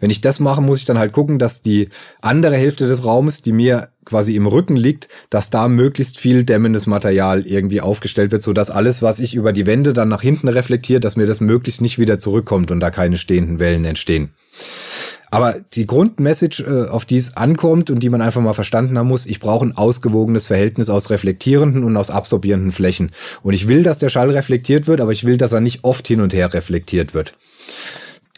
Wenn 0.00 0.10
ich 0.10 0.20
das 0.20 0.40
mache, 0.40 0.60
muss 0.60 0.78
ich 0.78 0.84
dann 0.84 0.98
halt 0.98 1.12
gucken, 1.12 1.38
dass 1.38 1.62
die 1.62 1.88
andere 2.20 2.56
Hälfte 2.56 2.86
des 2.86 3.04
Raumes, 3.04 3.42
die 3.42 3.52
mir 3.52 3.88
quasi 4.04 4.34
im 4.34 4.46
Rücken 4.46 4.76
liegt, 4.76 5.08
dass 5.28 5.50
da 5.50 5.68
möglichst 5.68 6.18
viel 6.18 6.44
dämmendes 6.44 6.86
Material 6.86 7.46
irgendwie 7.46 7.80
aufgestellt 7.80 8.32
wird, 8.32 8.42
so 8.42 8.52
dass 8.52 8.70
alles, 8.70 9.02
was 9.02 9.20
ich 9.20 9.34
über 9.34 9.52
die 9.52 9.66
Wände 9.66 9.92
dann 9.92 10.08
nach 10.08 10.22
hinten 10.22 10.48
reflektiert, 10.48 11.04
dass 11.04 11.16
mir 11.16 11.26
das 11.26 11.40
möglichst 11.40 11.80
nicht 11.80 11.98
wieder 11.98 12.18
zurückkommt 12.18 12.70
und 12.70 12.80
da 12.80 12.90
keine 12.90 13.16
stehenden 13.16 13.58
Wellen 13.58 13.84
entstehen. 13.84 14.30
Aber 15.32 15.54
die 15.74 15.86
Grundmessage, 15.86 16.64
äh, 16.64 16.88
auf 16.88 17.04
die 17.04 17.16
es 17.16 17.36
ankommt 17.36 17.90
und 17.90 18.00
die 18.00 18.08
man 18.08 18.20
einfach 18.20 18.40
mal 18.40 18.54
verstanden 18.54 18.98
haben 18.98 19.06
muss, 19.06 19.26
ich 19.26 19.38
brauche 19.38 19.64
ein 19.64 19.76
ausgewogenes 19.76 20.48
Verhältnis 20.48 20.90
aus 20.90 21.10
reflektierenden 21.10 21.84
und 21.84 21.96
aus 21.96 22.10
absorbierenden 22.10 22.72
Flächen. 22.72 23.12
Und 23.42 23.54
ich 23.54 23.68
will, 23.68 23.84
dass 23.84 24.00
der 24.00 24.08
Schall 24.08 24.30
reflektiert 24.30 24.88
wird, 24.88 25.00
aber 25.00 25.12
ich 25.12 25.24
will, 25.24 25.36
dass 25.36 25.52
er 25.52 25.60
nicht 25.60 25.84
oft 25.84 26.06
hin 26.08 26.20
und 26.20 26.34
her 26.34 26.52
reflektiert 26.52 27.14
wird 27.14 27.36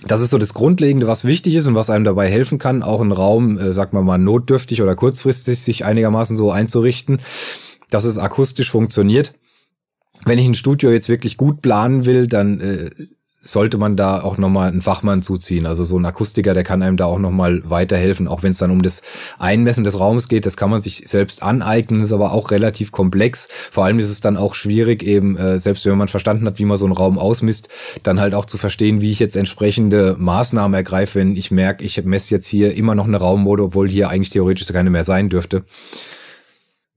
das 0.07 0.21
ist 0.21 0.31
so 0.31 0.39
das 0.39 0.55
Grundlegende, 0.55 1.07
was 1.07 1.25
wichtig 1.25 1.55
ist 1.55 1.67
und 1.67 1.75
was 1.75 1.91
einem 1.91 2.05
dabei 2.05 2.29
helfen 2.29 2.59
kann, 2.59 2.83
auch 2.83 3.01
einen 3.01 3.13
Raum, 3.13 3.59
äh, 3.59 3.73
sag 3.73 3.93
mal 3.93 4.03
mal, 4.03 4.19
notdürftig 4.19 4.83
oder 4.83 4.97
kurzfristig 4.97 5.61
sich 5.61 5.85
einigermaßen 5.85 6.37
so 6.37 6.51
einzurichten, 6.51 7.21
dass 7.91 8.05
es 8.05 8.19
akustisch 8.19 8.71
funktioniert. 8.71 9.35
Wenn 10.25 10.39
ich 10.39 10.47
ein 10.47 10.55
Studio 10.55 10.91
jetzt 10.91 11.09
wirklich 11.09 11.37
gut 11.37 11.63
planen 11.63 12.07
will, 12.07 12.27
dann 12.27 12.61
äh, 12.61 12.91
sollte 13.43 13.77
man 13.77 13.97
da 13.97 14.23
auch 14.23 14.39
nochmal 14.39 14.69
einen 14.69 14.83
Fachmann 14.83 15.21
zuziehen. 15.21 15.67
Also 15.67 15.83
so 15.83 15.99
ein 15.99 16.07
Akustiker, 16.07 16.55
der 16.55 16.63
kann 16.63 16.81
einem 16.83 16.97
da 16.97 17.07
auch 17.07 17.19
nochmal 17.19 17.69
weiterhelfen, 17.69 18.29
auch 18.29 18.45
wenn 18.45 18.53
es 18.53 18.59
dann 18.59 18.71
um 18.71 18.83
das 18.83 19.03
Einmessen 19.39 19.83
des 19.83 19.99
Raumes 19.99 20.29
geht. 20.29 20.47
Das 20.47 20.57
kann 20.57 20.71
man 20.71 20.81
sich 20.81 21.03
selbst 21.09 21.43
aneignen, 21.43 22.03
ist 22.03 22.13
aber 22.13 22.33
auch 22.33 22.53
relativ 22.53 22.93
komplex. 22.93 23.49
Vor 23.73 23.85
allem 23.85 23.99
ist 23.99 24.11
es 24.11 24.21
dann 24.21 24.37
auch 24.37 24.55
schwierig, 24.55 25.03
eben, 25.03 25.37
äh, 25.37 25.59
selbst 25.59 25.85
wenn 25.85 25.99
man 25.99 26.09
verstanden 26.09 26.47
hat, 26.47 26.61
wie 26.61 26.65
man 26.65 26.77
so 26.77 26.85
einen 26.85 26.95
Raum 26.95 27.19
ausmisst, 27.19 27.69
dann 28.05 28.21
halt 28.21 28.35
auch 28.35 28.45
zu 28.45 28.59
verstehen, 28.59 29.01
wie 29.01 29.11
ich 29.11 29.19
jetzt 29.19 29.37
entsprechende 29.37 30.15
Maßnahmen 30.19 30.75
ergreife, 30.75 31.19
wenn 31.19 31.37
ich 31.37 31.51
merke, 31.51 31.85
ich 31.85 32.03
messe 32.05 32.33
jetzt 32.33 32.47
hier 32.47 32.77
immer 32.77 32.95
noch 32.95 33.07
eine 33.07 33.17
Raummode, 33.17 33.65
obwohl 33.65 33.89
hier 33.89 34.09
eigentlich 34.09 34.31
theoretisch 34.31 34.69
keine 34.73 34.91
mehr 34.91 35.05
sein 35.05 35.29
dürfte. 35.29 35.65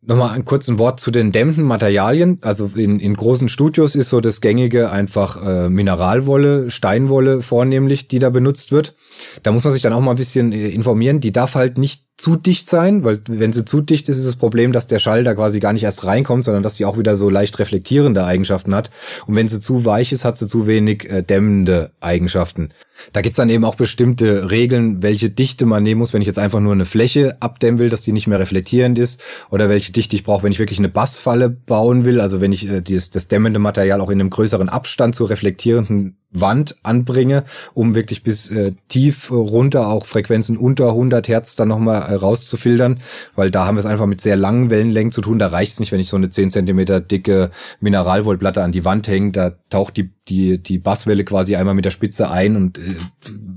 Nochmal 0.07 0.35
ein 0.35 0.45
kurzes 0.45 0.77
Wort 0.77 0.99
zu 0.99 1.09
den 1.09 1.31
dämmenden 1.31 1.63
Materialien. 1.63 2.37
Also 2.41 2.69
in, 2.75 2.99
in 2.99 3.15
großen 3.15 3.49
Studios 3.49 3.95
ist 3.95 4.09
so 4.09 4.21
das 4.21 4.39
gängige 4.39 4.91
einfach 4.91 5.43
äh, 5.43 5.69
Mineralwolle, 5.69 6.69
Steinwolle 6.69 7.41
vornehmlich, 7.41 8.07
die 8.07 8.19
da 8.19 8.29
benutzt 8.29 8.71
wird. 8.71 8.93
Da 9.41 9.51
muss 9.51 9.63
man 9.63 9.73
sich 9.73 9.81
dann 9.81 9.93
auch 9.93 10.01
mal 10.01 10.11
ein 10.11 10.17
bisschen 10.17 10.51
äh, 10.51 10.69
informieren. 10.69 11.21
Die 11.21 11.31
darf 11.31 11.55
halt 11.55 11.79
nicht 11.79 12.03
zu 12.17 12.35
dicht 12.35 12.69
sein, 12.69 13.03
weil 13.03 13.19
wenn 13.27 13.51
sie 13.51 13.65
zu 13.65 13.81
dicht 13.81 14.07
ist, 14.07 14.17
ist 14.17 14.27
das 14.27 14.35
Problem, 14.35 14.71
dass 14.71 14.87
der 14.87 14.99
Schall 14.99 15.23
da 15.23 15.33
quasi 15.33 15.59
gar 15.59 15.73
nicht 15.73 15.83
erst 15.83 16.05
reinkommt, 16.05 16.45
sondern 16.45 16.63
dass 16.63 16.75
sie 16.75 16.85
auch 16.85 16.97
wieder 16.97 17.17
so 17.17 17.29
leicht 17.29 17.57
reflektierende 17.59 18.25
Eigenschaften 18.25 18.75
hat. 18.75 18.91
Und 19.25 19.35
wenn 19.35 19.47
sie 19.47 19.59
zu 19.59 19.85
weich 19.85 20.11
ist, 20.11 20.23
hat 20.23 20.37
sie 20.37 20.47
zu 20.47 20.67
wenig 20.67 21.09
äh, 21.09 21.23
dämmende 21.23 21.91
Eigenschaften. 21.99 22.69
Da 23.13 23.21
gibt's 23.21 23.37
dann 23.37 23.49
eben 23.49 23.65
auch 23.65 23.75
bestimmte 23.75 24.51
Regeln, 24.51 25.01
welche 25.01 25.29
Dichte 25.29 25.65
man 25.65 25.83
nehmen 25.83 25.99
muss, 25.99 26.13
wenn 26.13 26.21
ich 26.21 26.27
jetzt 26.27 26.39
einfach 26.39 26.59
nur 26.59 26.73
eine 26.73 26.85
Fläche 26.85 27.37
abdämmen 27.41 27.79
will, 27.79 27.89
dass 27.89 28.03
die 28.03 28.11
nicht 28.11 28.27
mehr 28.27 28.39
reflektierend 28.39 28.97
ist, 28.99 29.21
oder 29.49 29.69
welche 29.69 29.91
Dichte 29.91 30.15
ich 30.15 30.23
brauche, 30.23 30.43
wenn 30.43 30.51
ich 30.51 30.59
wirklich 30.59 30.79
eine 30.79 30.89
Bassfalle 30.89 31.49
bauen 31.49 32.05
will, 32.05 32.19
also 32.19 32.41
wenn 32.41 32.53
ich 32.53 32.69
äh, 32.69 32.81
dieses, 32.81 33.09
das 33.09 33.27
dämmende 33.27 33.59
Material 33.59 34.01
auch 34.01 34.09
in 34.09 34.19
einem 34.19 34.29
größeren 34.29 34.69
Abstand 34.69 35.15
zur 35.15 35.29
reflektierenden 35.29 36.17
Wand 36.35 36.75
anbringe, 36.83 37.43
um 37.73 37.95
wirklich 37.95 38.23
bis 38.23 38.51
äh, 38.51 38.73
tief 38.89 39.31
runter 39.31 39.87
auch 39.87 40.05
Frequenzen 40.05 40.57
unter 40.57 40.89
100 40.89 41.27
Hertz 41.27 41.55
dann 41.55 41.69
nochmal 41.69 42.01
äh, 42.01 42.15
rauszufiltern, 42.15 42.99
weil 43.35 43.51
da 43.51 43.65
haben 43.65 43.75
wir 43.75 43.79
es 43.79 43.85
einfach 43.85 44.05
mit 44.05 44.21
sehr 44.21 44.35
langen 44.35 44.69
Wellenlängen 44.69 45.11
zu 45.11 45.21
tun. 45.21 45.39
Da 45.39 45.47
reicht 45.47 45.73
es 45.73 45.79
nicht, 45.79 45.91
wenn 45.91 45.99
ich 45.99 46.09
so 46.09 46.17
eine 46.17 46.29
10 46.29 46.51
Zentimeter 46.51 46.99
dicke 46.99 47.51
Mineralwollplatte 47.79 48.61
an 48.61 48.71
die 48.71 48.85
Wand 48.85 49.07
hänge. 49.07 49.31
Da 49.31 49.55
taucht 49.69 49.97
die, 49.97 50.11
die, 50.27 50.57
die 50.57 50.77
Basswelle 50.77 51.23
quasi 51.23 51.55
einmal 51.55 51.75
mit 51.75 51.85
der 51.85 51.91
Spitze 51.91 52.29
ein 52.31 52.55
und 52.55 52.77
äh, 52.77 52.81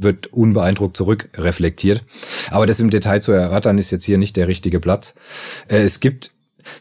wird 0.01 0.29
unbeeindruckt 0.29 0.97
zurückreflektiert. 0.97 2.05
Aber 2.51 2.67
das 2.67 2.81
im 2.81 2.91
Detail 2.91 3.21
zu 3.21 3.33
erörtern 3.33 3.79
ist 3.79 3.91
jetzt 3.91 4.05
hier 4.05 4.19
nicht 4.19 4.37
der 4.37 4.49
richtige 4.49 4.81
Platz. 4.81 5.15
Äh, 5.69 5.79
es 5.79 6.01
gibt 6.01 6.33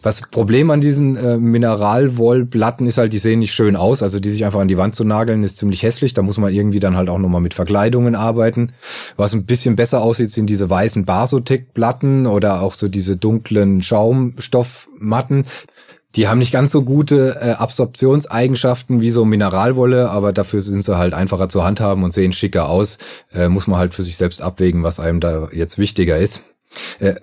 was 0.03 0.21
Problem 0.21 0.69
an 0.69 0.81
diesen 0.81 1.15
äh, 1.15 1.37
Mineralwollplatten 1.37 2.87
ist 2.87 2.97
halt, 2.97 3.13
die 3.13 3.17
sehen 3.17 3.39
nicht 3.39 3.53
schön 3.53 3.75
aus. 3.75 4.03
Also 4.03 4.19
die 4.19 4.29
sich 4.29 4.45
einfach 4.45 4.59
an 4.59 4.67
die 4.67 4.77
Wand 4.77 4.95
zu 4.95 5.03
nageln, 5.03 5.43
ist 5.43 5.57
ziemlich 5.57 5.83
hässlich. 5.83 6.13
Da 6.13 6.21
muss 6.21 6.37
man 6.37 6.53
irgendwie 6.53 6.79
dann 6.79 6.97
halt 6.97 7.09
auch 7.09 7.19
nochmal 7.19 7.41
mit 7.41 7.53
Verkleidungen 7.53 8.15
arbeiten. 8.15 8.73
Was 9.15 9.33
ein 9.33 9.45
bisschen 9.45 9.75
besser 9.75 10.01
aussieht, 10.01 10.31
sind 10.31 10.47
diese 10.47 10.69
weißen 10.69 11.05
Basotec-Platten 11.05 12.27
oder 12.27 12.61
auch 12.61 12.73
so 12.73 12.87
diese 12.87 13.17
dunklen 13.17 13.81
Schaumstoffmatten. 13.81 15.45
Die 16.15 16.27
haben 16.27 16.39
nicht 16.39 16.53
ganz 16.53 16.71
so 16.71 16.83
gute 16.83 17.37
äh, 17.41 17.51
Absorptionseigenschaften 17.51 19.01
wie 19.01 19.11
so 19.11 19.25
Mineralwolle, 19.25 20.09
aber 20.09 20.33
dafür 20.33 20.61
sind 20.61 20.83
sie 20.83 20.97
halt 20.97 21.13
einfacher 21.13 21.49
zu 21.49 21.63
handhaben 21.63 22.03
und 22.03 22.13
sehen 22.13 22.33
schicker 22.33 22.69
aus. 22.69 22.97
Äh, 23.33 23.49
muss 23.49 23.67
man 23.67 23.79
halt 23.79 23.93
für 23.93 24.03
sich 24.03 24.17
selbst 24.17 24.41
abwägen, 24.41 24.83
was 24.83 24.99
einem 24.99 25.19
da 25.19 25.49
jetzt 25.51 25.77
wichtiger 25.77 26.17
ist. 26.17 26.41
Äh, 26.99 27.15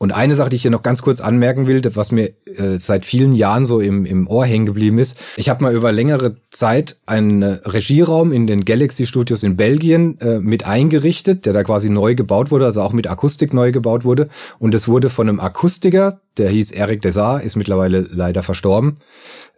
und 0.00 0.12
eine 0.12 0.36
Sache, 0.36 0.50
die 0.50 0.56
ich 0.56 0.62
hier 0.62 0.70
noch 0.70 0.84
ganz 0.84 1.02
kurz 1.02 1.20
anmerken 1.20 1.66
will, 1.66 1.82
was 1.94 2.12
mir 2.12 2.28
äh, 2.46 2.78
seit 2.78 3.04
vielen 3.04 3.32
Jahren 3.32 3.66
so 3.66 3.80
im, 3.80 4.06
im 4.06 4.28
Ohr 4.28 4.46
hängen 4.46 4.66
geblieben 4.66 4.98
ist. 4.98 5.18
Ich 5.36 5.48
habe 5.48 5.64
mal 5.64 5.74
über 5.74 5.90
längere 5.90 6.36
Zeit 6.50 6.96
einen 7.04 7.42
äh, 7.42 7.58
Regieraum 7.64 8.32
in 8.32 8.46
den 8.46 8.64
Galaxy 8.64 9.06
Studios 9.06 9.42
in 9.42 9.56
Belgien 9.56 10.20
äh, 10.20 10.38
mit 10.38 10.64
eingerichtet, 10.64 11.46
der 11.46 11.52
da 11.52 11.64
quasi 11.64 11.90
neu 11.90 12.14
gebaut 12.14 12.52
wurde, 12.52 12.66
also 12.66 12.80
auch 12.80 12.92
mit 12.92 13.08
Akustik 13.08 13.52
neu 13.52 13.72
gebaut 13.72 14.04
wurde. 14.04 14.28
Und 14.60 14.72
es 14.72 14.86
wurde 14.86 15.10
von 15.10 15.28
einem 15.28 15.40
Akustiker, 15.40 16.20
der 16.36 16.48
hieß 16.48 16.70
Eric 16.70 17.02
Desar, 17.02 17.42
ist 17.42 17.56
mittlerweile 17.56 18.06
leider 18.08 18.44
verstorben, 18.44 18.94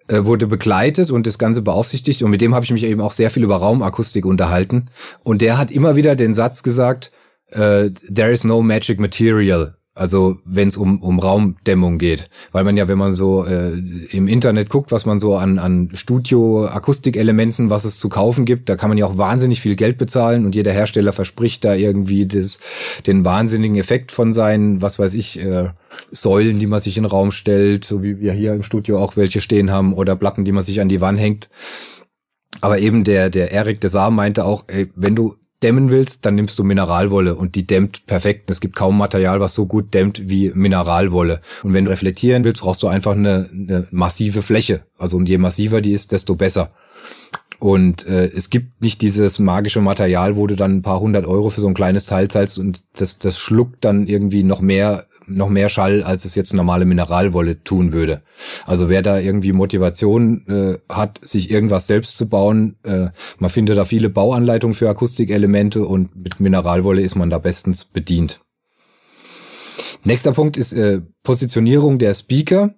äh, 0.09 0.25
wurde 0.25 0.47
begleitet 0.47 1.11
und 1.11 1.27
das 1.27 1.39
Ganze 1.39 1.61
beaufsichtigt. 1.61 2.23
Und 2.23 2.31
mit 2.31 2.41
dem 2.41 2.55
habe 2.55 2.65
ich 2.65 2.73
mich 2.73 2.85
eben 2.85 3.03
auch 3.03 3.13
sehr 3.13 3.31
viel 3.31 3.45
über 3.45 3.57
Raumakustik 3.57 4.25
unterhalten. 4.25 4.87
Und 5.23 5.43
der 5.43 5.59
hat 5.59 5.71
immer 5.71 5.97
wieder 5.97 6.17
den 6.17 6.35
Satz 6.35 6.63
gesagt, 6.63 7.13
Uh, 7.53 7.91
there 8.09 8.31
is 8.31 8.45
no 8.45 8.63
magic 8.63 9.01
material. 9.01 9.75
Also 10.01 10.39
wenn 10.47 10.69
es 10.69 10.79
um, 10.79 11.03
um 11.03 11.19
Raumdämmung 11.19 11.99
geht. 11.99 12.31
Weil 12.53 12.65
man 12.65 12.75
ja, 12.75 12.89
wenn 12.89 12.97
man 12.97 13.15
so 13.15 13.45
äh, 13.45 13.73
im 14.13 14.29
Internet 14.29 14.71
guckt, 14.71 14.93
was 14.93 15.05
man 15.05 15.21
so 15.21 15.37
an, 15.37 15.59
an 15.59 15.91
Studio-Akustikelementen, 15.93 17.69
was 17.69 17.85
es 17.85 17.99
zu 17.99 18.09
kaufen 18.09 18.47
gibt, 18.47 18.71
da 18.71 18.77
kann 18.77 18.89
man 18.89 18.97
ja 18.97 19.05
auch 19.05 19.19
wahnsinnig 19.19 19.61
viel 19.61 19.77
Geld 19.77 19.99
bezahlen 19.99 20.47
und 20.47 20.55
jeder 20.55 20.73
Hersteller 20.73 21.13
verspricht 21.13 21.67
da 21.67 21.75
irgendwie 21.75 22.25
das, 22.25 22.61
den 23.07 23.27
wahnsinnigen 23.27 23.77
Effekt 23.77 24.11
von 24.11 24.33
seinen, 24.33 24.81
was 24.81 24.99
weiß 24.99 25.13
ich, 25.13 25.45
äh, 25.45 25.69
Säulen, 26.11 26.59
die 26.59 26.67
man 26.67 26.81
sich 26.81 26.97
in 26.97 27.03
den 27.03 27.11
Raum 27.11 27.31
stellt, 27.31 27.85
so 27.85 28.03
wie 28.03 28.21
wir 28.21 28.33
hier 28.33 28.55
im 28.55 28.63
Studio 28.63 28.99
auch 29.01 29.19
welche 29.19 29.43
stehen 29.43 29.71
haben, 29.71 29.93
oder 29.93 30.17
Platten, 30.17 30.47
die 30.47 30.53
man 30.53 30.65
sich 30.65 30.81
an 30.81 30.89
die 30.89 31.03
Wand 31.03 31.21
hängt. 31.21 31.51
Aber 32.63 32.79
eben 32.79 33.05
der, 33.05 33.29
der 33.29 33.53
Eric 33.53 33.83
Desar 33.83 34.11
meinte 34.11 34.47
auch, 34.47 34.65
ey, 34.69 34.89
wenn 34.95 35.15
du 35.15 35.37
dämmen 35.63 35.91
willst, 35.91 36.25
dann 36.25 36.35
nimmst 36.35 36.59
du 36.59 36.65
Mineralwolle 36.65 37.35
und 37.35 37.55
die 37.55 37.67
dämmt 37.67 38.07
perfekt. 38.07 38.51
Es 38.51 38.61
gibt 38.61 38.77
kaum 38.77 38.97
Material, 38.97 39.41
was 39.41 39.55
so 39.55 39.67
gut 39.67 39.93
dämmt 39.93 40.29
wie 40.29 40.51
Mineralwolle. 40.55 41.41
Und 41.63 41.73
wenn 41.73 41.85
du 41.85 41.91
reflektieren 41.91 42.45
willst, 42.45 42.63
brauchst 42.63 42.83
du 42.83 42.89
einfach 42.89 43.13
eine, 43.13 43.49
eine 43.53 43.87
massive 43.91 44.43
Fläche. 44.43 44.85
Also 44.99 45.17
und 45.17 45.29
je 45.29 45.39
massiver 45.39 45.81
die 45.81 45.93
ist, 45.93 46.13
desto 46.13 46.35
besser. 46.35 46.71
Und 47.59 48.07
äh, 48.07 48.25
es 48.25 48.49
gibt 48.49 48.81
nicht 48.81 49.03
dieses 49.03 49.39
magische 49.39 49.83
Material, 49.83 50.35
wo 50.37 50.47
du 50.47 50.57
dann 50.57 50.79
ein 50.79 50.83
paar 50.83 50.99
hundert 50.99 51.27
Euro 51.27 51.51
für 51.51 51.61
so 51.61 51.69
ein 51.69 51.75
kleines 51.75 52.07
Teil 52.07 52.29
zahlst 52.29 52.59
und 52.59 52.83
das, 52.97 53.19
das 53.19 53.39
schluckt 53.39 53.85
dann 53.85 54.07
irgendwie 54.07 54.43
noch 54.43 54.63
mehr 54.63 55.05
noch 55.31 55.49
mehr 55.49 55.69
Schall, 55.69 56.03
als 56.03 56.25
es 56.25 56.35
jetzt 56.35 56.53
normale 56.53 56.85
Mineralwolle 56.85 57.63
tun 57.63 57.93
würde. 57.93 58.23
Also 58.67 58.89
wer 58.89 59.03
da 59.03 59.19
irgendwie 59.19 59.53
Motivation 59.53 60.45
äh, 60.49 60.93
hat, 60.93 61.21
sich 61.23 61.51
irgendwas 61.51 61.87
selbst 61.87 62.17
zu 62.17 62.29
bauen, 62.29 62.77
äh, 62.83 63.09
man 63.39 63.51
findet 63.51 63.79
da 63.79 63.85
viele 63.85 64.11
Bauanleitungen 64.11 64.75
für 64.75 64.89
Akustikelemente 64.89 65.85
und 65.85 66.15
mit 66.17 66.41
Mineralwolle 66.41 67.03
ist 67.03 67.15
man 67.15 67.31
da 67.31 67.39
bestens 67.39 67.85
bedient. 67.85 68.41
Nächster 70.05 70.33
Punkt 70.33 70.57
ist 70.57 70.73
äh, 70.73 71.01
Positionierung 71.23 71.99
der 71.99 72.15
Speaker. 72.15 72.75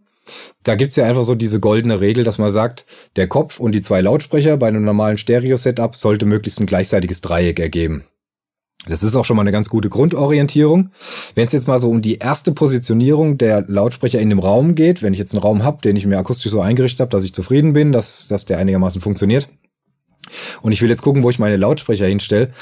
Da 0.63 0.77
gibt's 0.77 0.97
ja 0.97 1.05
einfach 1.05 1.25
so 1.25 1.35
diese 1.35 1.61
goldene 1.61 2.01
Regel, 2.01 2.25
dass 2.25 2.39
man 2.39 2.51
sagt, 2.51 2.87
der 3.17 3.27
Kopf 3.27 3.59
und 3.59 3.73
die 3.73 3.81
zwei 3.81 4.01
Lautsprecher 4.01 4.57
bei 4.57 4.69
einem 4.69 4.85
normalen 4.85 5.19
Stereo-Setup 5.19 5.97
sollte 5.97 6.27
möglichst 6.27 6.61
ein 6.61 6.67
gleichseitiges 6.67 7.21
Dreieck 7.21 7.59
ergeben. 7.59 8.05
Das 8.89 9.05
ist 9.05 9.15
auch 9.15 9.25
schon 9.25 9.37
mal 9.37 9.43
eine 9.43 9.53
ganz 9.53 9.69
gute 9.69 9.89
Grundorientierung. 9.89 10.91
Wenn 11.35 11.47
es 11.47 11.53
jetzt 11.53 11.69
mal 11.69 11.79
so 11.79 11.89
um 11.89 12.03
die 12.03 12.17
erste 12.17 12.53
Positionierung 12.53 13.39
der 13.39 13.65
Lautsprecher 13.69 14.19
in 14.19 14.29
dem 14.29 14.41
Raum 14.41 14.75
geht, 14.75 15.03
wenn 15.03 15.13
ich 15.13 15.21
jetzt 15.21 15.35
einen 15.35 15.43
Raum 15.43 15.63
habe, 15.63 15.81
den 15.83 15.95
ich 15.95 16.07
mir 16.07 16.19
akustisch 16.19 16.51
so 16.51 16.61
eingerichtet 16.61 17.01
habe, 17.01 17.11
dass 17.11 17.25
ich 17.25 17.33
zufrieden 17.33 17.75
bin, 17.75 17.93
dass, 17.93 18.27
dass 18.27 18.45
der 18.45 18.59
einigermaßen 18.59 19.01
funktioniert, 19.01 19.49
und 20.63 20.73
ich 20.73 20.81
will 20.83 20.89
jetzt 20.89 21.03
gucken, 21.03 21.23
wo 21.23 21.31
ich 21.31 21.39
meine 21.39 21.57
Lautsprecher 21.57 22.07
hinstelle, 22.07 22.53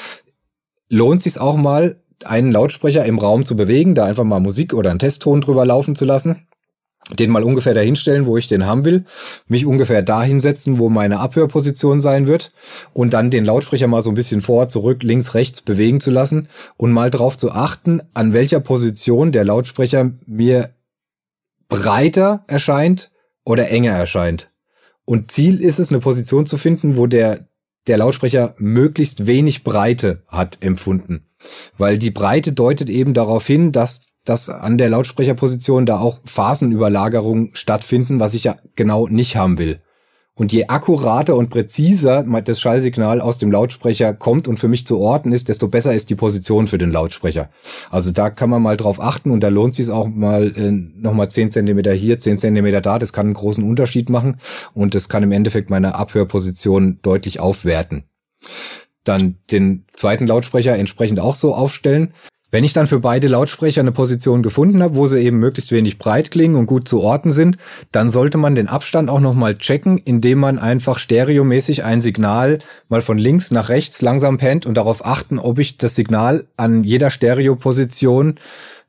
lohnt 0.88 1.22
sich 1.22 1.40
auch 1.40 1.56
mal, 1.56 2.02
einen 2.24 2.52
Lautsprecher 2.52 3.04
im 3.06 3.18
Raum 3.18 3.46
zu 3.46 3.56
bewegen, 3.56 3.94
da 3.94 4.04
einfach 4.04 4.24
mal 4.24 4.40
Musik 4.40 4.74
oder 4.74 4.90
einen 4.90 4.98
Testton 4.98 5.40
drüber 5.40 5.64
laufen 5.64 5.94
zu 5.96 6.04
lassen 6.04 6.46
den 7.18 7.30
mal 7.30 7.44
ungefähr 7.44 7.74
dahinstellen, 7.74 8.26
wo 8.26 8.36
ich 8.36 8.48
den 8.48 8.66
haben 8.66 8.84
will, 8.84 9.04
mich 9.46 9.66
ungefähr 9.66 10.02
da 10.02 10.22
hinsetzen, 10.22 10.78
wo 10.78 10.88
meine 10.88 11.18
Abhörposition 11.18 12.00
sein 12.00 12.26
wird 12.26 12.52
und 12.92 13.12
dann 13.12 13.30
den 13.30 13.44
Lautsprecher 13.44 13.86
mal 13.86 14.02
so 14.02 14.10
ein 14.10 14.14
bisschen 14.14 14.40
vor, 14.40 14.68
zurück, 14.68 15.02
links, 15.02 15.34
rechts 15.34 15.62
bewegen 15.62 16.00
zu 16.00 16.10
lassen 16.10 16.48
und 16.76 16.92
mal 16.92 17.10
drauf 17.10 17.36
zu 17.36 17.50
achten, 17.52 18.00
an 18.14 18.32
welcher 18.32 18.60
Position 18.60 19.32
der 19.32 19.44
Lautsprecher 19.44 20.12
mir 20.26 20.70
breiter 21.68 22.44
erscheint 22.46 23.10
oder 23.44 23.70
enger 23.70 23.92
erscheint. 23.92 24.50
Und 25.04 25.30
Ziel 25.32 25.60
ist 25.60 25.78
es, 25.78 25.90
eine 25.90 26.00
Position 26.00 26.46
zu 26.46 26.56
finden, 26.56 26.96
wo 26.96 27.06
der, 27.06 27.48
der 27.86 27.98
Lautsprecher 27.98 28.54
möglichst 28.58 29.26
wenig 29.26 29.64
Breite 29.64 30.22
hat 30.28 30.58
empfunden. 30.60 31.26
Weil 31.78 31.98
die 31.98 32.10
Breite 32.10 32.52
deutet 32.52 32.90
eben 32.90 33.14
darauf 33.14 33.46
hin, 33.46 33.72
dass, 33.72 34.12
dass 34.24 34.48
an 34.50 34.78
der 34.78 34.90
Lautsprecherposition 34.90 35.86
da 35.86 35.98
auch 35.98 36.20
Phasenüberlagerungen 36.24 37.50
stattfinden, 37.54 38.20
was 38.20 38.34
ich 38.34 38.44
ja 38.44 38.56
genau 38.76 39.08
nicht 39.08 39.36
haben 39.36 39.58
will. 39.58 39.80
Und 40.40 40.54
je 40.54 40.68
akkurater 40.68 41.36
und 41.36 41.50
präziser 41.50 42.22
das 42.22 42.62
Schallsignal 42.62 43.20
aus 43.20 43.36
dem 43.36 43.52
Lautsprecher 43.52 44.14
kommt 44.14 44.48
und 44.48 44.58
für 44.58 44.68
mich 44.68 44.86
zu 44.86 44.98
orten 44.98 45.32
ist, 45.32 45.50
desto 45.50 45.68
besser 45.68 45.92
ist 45.92 46.08
die 46.08 46.14
Position 46.14 46.66
für 46.66 46.78
den 46.78 46.90
Lautsprecher. 46.90 47.50
Also 47.90 48.10
da 48.10 48.30
kann 48.30 48.48
man 48.48 48.62
mal 48.62 48.78
drauf 48.78 49.02
achten 49.02 49.32
und 49.32 49.40
da 49.40 49.48
lohnt 49.48 49.74
sich 49.74 49.90
auch 49.90 50.08
mal 50.08 50.54
äh, 50.56 50.70
nochmal 50.70 51.30
zehn 51.30 51.50
Zentimeter 51.50 51.92
hier, 51.92 52.20
zehn 52.20 52.38
Zentimeter 52.38 52.80
da. 52.80 52.98
Das 52.98 53.12
kann 53.12 53.26
einen 53.26 53.34
großen 53.34 53.62
Unterschied 53.62 54.08
machen 54.08 54.40
und 54.72 54.94
das 54.94 55.10
kann 55.10 55.22
im 55.22 55.32
Endeffekt 55.32 55.68
meine 55.68 55.94
Abhörposition 55.94 57.00
deutlich 57.02 57.38
aufwerten 57.38 58.04
dann 59.04 59.36
den 59.50 59.86
zweiten 59.94 60.26
Lautsprecher 60.26 60.76
entsprechend 60.76 61.20
auch 61.20 61.34
so 61.34 61.54
aufstellen. 61.54 62.12
Wenn 62.52 62.64
ich 62.64 62.72
dann 62.72 62.88
für 62.88 62.98
beide 62.98 63.28
Lautsprecher 63.28 63.80
eine 63.80 63.92
Position 63.92 64.42
gefunden 64.42 64.82
habe, 64.82 64.96
wo 64.96 65.06
sie 65.06 65.20
eben 65.20 65.38
möglichst 65.38 65.70
wenig 65.70 65.98
breit 65.98 66.32
klingen 66.32 66.56
und 66.56 66.66
gut 66.66 66.88
zu 66.88 67.00
orten 67.00 67.30
sind, 67.30 67.58
dann 67.92 68.10
sollte 68.10 68.38
man 68.38 68.56
den 68.56 68.66
Abstand 68.66 69.08
auch 69.08 69.20
nochmal 69.20 69.56
checken, 69.56 69.98
indem 69.98 70.40
man 70.40 70.58
einfach 70.58 70.98
stereomäßig 70.98 71.84
ein 71.84 72.00
Signal 72.00 72.58
mal 72.88 73.02
von 73.02 73.18
links 73.18 73.52
nach 73.52 73.68
rechts 73.68 74.02
langsam 74.02 74.38
pennt 74.38 74.66
und 74.66 74.74
darauf 74.74 75.06
achten, 75.06 75.38
ob 75.38 75.60
ich 75.60 75.78
das 75.78 75.94
Signal 75.94 76.46
an 76.56 76.82
jeder 76.82 77.10
Stereoposition 77.10 78.34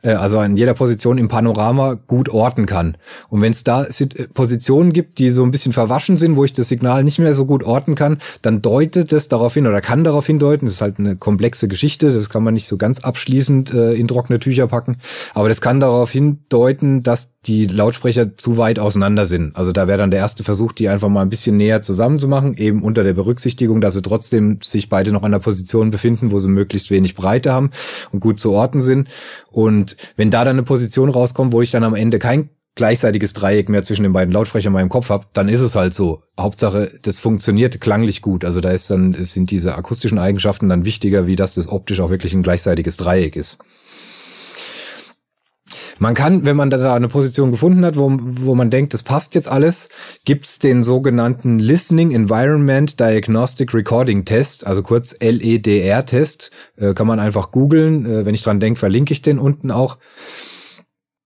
äh, 0.01 0.12
also 0.12 0.39
an 0.39 0.58
jeder 0.58 0.74
Position 0.74 1.17
im 1.17 1.27
Panorama 1.27 1.96
gut 2.08 2.29
orten 2.29 2.65
kann. 2.65 2.98
Und 3.29 3.41
wenn 3.41 3.51
es 3.51 3.63
da 3.63 3.84
äh, 3.84 4.27
Positionen 4.34 4.93
gibt, 4.93 5.20
die 5.20 5.31
so 5.31 5.43
ein 5.43 5.51
bisschen 5.51 5.74
verwaschen 5.74 6.17
sind, 6.17 6.36
wo 6.36 6.46
ich 6.46 6.53
das 6.53 6.70
Signal 6.70 7.03
nicht 7.03 7.20
mehr 7.20 7.34
so 7.34 7.46
gut 7.46 7.63
orten 7.63 7.96
kann, 7.96 8.17
dann 8.41 8.62
deutet 8.62 9.13
es 9.13 9.27
darauf 9.27 9.53
hin 9.53 9.67
oder 9.67 9.81
kann 9.81 10.03
darauf 10.03 10.27
hindeuten, 10.27 10.65
das 10.65 10.75
ist 10.75 10.81
halt 10.81 11.00
eine 11.00 11.15
komplexe 11.15 11.67
Geschichte, 11.67 12.12
das 12.12 12.29
kann 12.29 12.43
man 12.43 12.53
nicht 12.53 12.67
so 12.67 12.77
ganz 12.77 13.00
abschließend 13.00 13.74
äh, 13.74 13.93
in 13.93 14.08
trockene 14.08 14.39
Tücher 14.39 14.67
packen, 14.67 14.98
aber 15.34 15.50
das 15.50 15.62
kann 15.62 15.79
darauf 15.79 16.12
hindeuten, 16.12 17.03
dass 17.03 17.34
die 17.48 17.65
Lautsprecher 17.65 18.38
zu 18.38 18.57
weit 18.57 18.77
auseinander 18.77 19.25
sind. 19.25 19.55
Also 19.55 19.71
da 19.71 19.88
wäre 19.88 19.98
dann 19.98 20.12
der 20.12 20.19
erste 20.19 20.43
Versuch, 20.43 20.74
die 20.74 20.89
einfach 20.89 21.10
mal 21.10 21.24
ein 21.24 21.29
bisschen 21.29 21.57
näher 21.57 21.81
zusammenzumachen, 21.81 22.55
eben 22.55 22.83
unter 22.83 23.03
der 23.03 23.13
Berücksichtigung, 23.13 23.81
dass 23.81 23.95
sie 23.95 24.03
trotzdem 24.03 24.60
sich 24.63 24.89
beide 24.89 25.12
noch 25.12 25.24
an 25.24 25.31
der 25.31 25.39
Position 25.39 25.89
befinden, 25.89 26.31
wo 26.31 26.38
sie 26.38 26.50
möglichst 26.50 26.91
wenig 26.91 27.15
Breite 27.15 27.51
haben 27.51 27.71
und 28.12 28.19
gut 28.19 28.39
zu 28.39 28.51
orten 28.51 28.81
sind. 28.81 29.10
Und 29.51 29.98
wenn 30.17 30.29
da 30.29 30.45
dann 30.45 30.55
eine 30.55 30.63
Position 30.63 31.10
rauskommt, 31.10 31.51
wo 31.51 31.62
ich 31.62 31.71
dann 31.71 31.83
am 31.83 31.95
Ende 31.95 32.19
kein 32.19 32.50
gleichseitiges 32.75 33.33
Dreieck 33.33 33.69
mehr 33.69 33.83
zwischen 33.83 34.03
den 34.03 34.13
beiden 34.13 34.33
Lautsprechern 34.33 34.69
in 34.69 34.74
meinem 34.74 34.89
Kopf 34.89 35.10
habe, 35.10 35.25
dann 35.33 35.50
ist 35.50 35.60
es 35.62 35.75
halt 35.75 35.93
so. 35.93 36.21
Hauptsache, 36.39 36.91
das 37.01 37.19
funktioniert 37.19 37.81
klanglich 37.81 38.21
gut. 38.21 38.45
Also 38.45 38.62
da 38.62 38.69
ist 38.69 38.89
dann, 38.89 39.13
sind 39.13 39.51
diese 39.51 39.75
akustischen 39.75 40.19
Eigenschaften 40.19 40.69
dann 40.69 40.86
wichtiger, 40.86 41.27
wie 41.27 41.36
dass 41.36 41.55
das 41.55 41.67
optisch 41.67 42.00
auch 42.00 42.12
wirklich 42.12 42.33
ein 42.33 42.43
gleichseitiges 42.43 42.98
Dreieck 42.98 43.36
ist. 43.36 43.57
Man 46.01 46.15
kann, 46.15 46.48
wenn 46.48 46.55
man 46.55 46.72
da 46.72 46.96
eine 46.96 47.08
Position 47.08 47.51
gefunden 47.51 47.86
hat, 47.86 47.96
wo, 47.96 48.12
wo 48.20 48.55
man 48.55 48.72
denkt, 48.72 48.96
das 48.96 49.03
passt 49.03 49.36
jetzt 49.36 49.48
alles, 49.48 49.88
gibt's 50.25 50.58
den 50.58 50.81
sogenannten 50.81 51.60
Listening 51.60 52.10
Environment 52.10 53.00
Diagnostic 53.00 53.72
Recording 53.75 54.25
Test, 54.25 54.65
also 54.65 54.81
kurz 54.81 55.15
LEDR-Test. 55.20 56.50
Äh, 56.77 56.96
kann 56.96 57.05
man 57.05 57.20
einfach 57.20 57.51
googeln. 57.51 58.08
Äh, 58.08 58.25
wenn 58.25 58.34
ich 58.34 58.41
dran 58.41 58.60
denke, 58.60 58.79
verlinke 58.79 59.13
ich 59.13 59.22
den 59.22 59.38
unten 59.38 59.70
auch. 59.70 60.00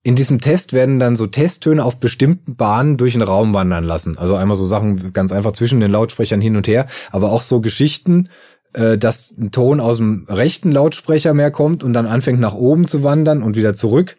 In 0.04 0.16
diesem 0.18 0.42
Test 0.42 0.74
werden 0.74 1.00
dann 1.00 1.16
so 1.16 1.26
Testtöne 1.26 1.82
auf 1.82 2.02
bestimmten 2.02 2.58
Bahnen 2.58 2.98
durch 2.98 3.14
den 3.14 3.22
Raum 3.22 3.54
wandern 3.54 3.86
lassen. 3.86 4.18
Also 4.18 4.36
einmal 4.36 4.58
so 4.58 4.66
Sachen 4.66 5.14
ganz 5.14 5.32
einfach 5.32 5.54
zwischen 5.54 5.80
den 5.80 5.90
Lautsprechern 5.90 6.42
hin 6.42 6.58
und 6.58 6.68
her, 6.68 6.86
aber 7.12 7.32
auch 7.32 7.44
so 7.44 7.62
Geschichten, 7.62 8.28
äh, 8.74 8.98
dass 8.98 9.34
ein 9.38 9.52
Ton 9.52 9.80
aus 9.80 10.00
dem 10.00 10.26
rechten 10.28 10.74
Lautsprecher 10.74 11.34
mehr 11.34 11.52
kommt 11.52 11.82
und 11.82 11.94
dann 11.94 12.08
anfängt 12.08 12.42
nach 12.42 12.56
oben 12.56 12.88
zu 12.88 13.04
wandern 13.04 13.42
und 13.42 13.56
wieder 13.56 13.74
zurück. 13.74 14.18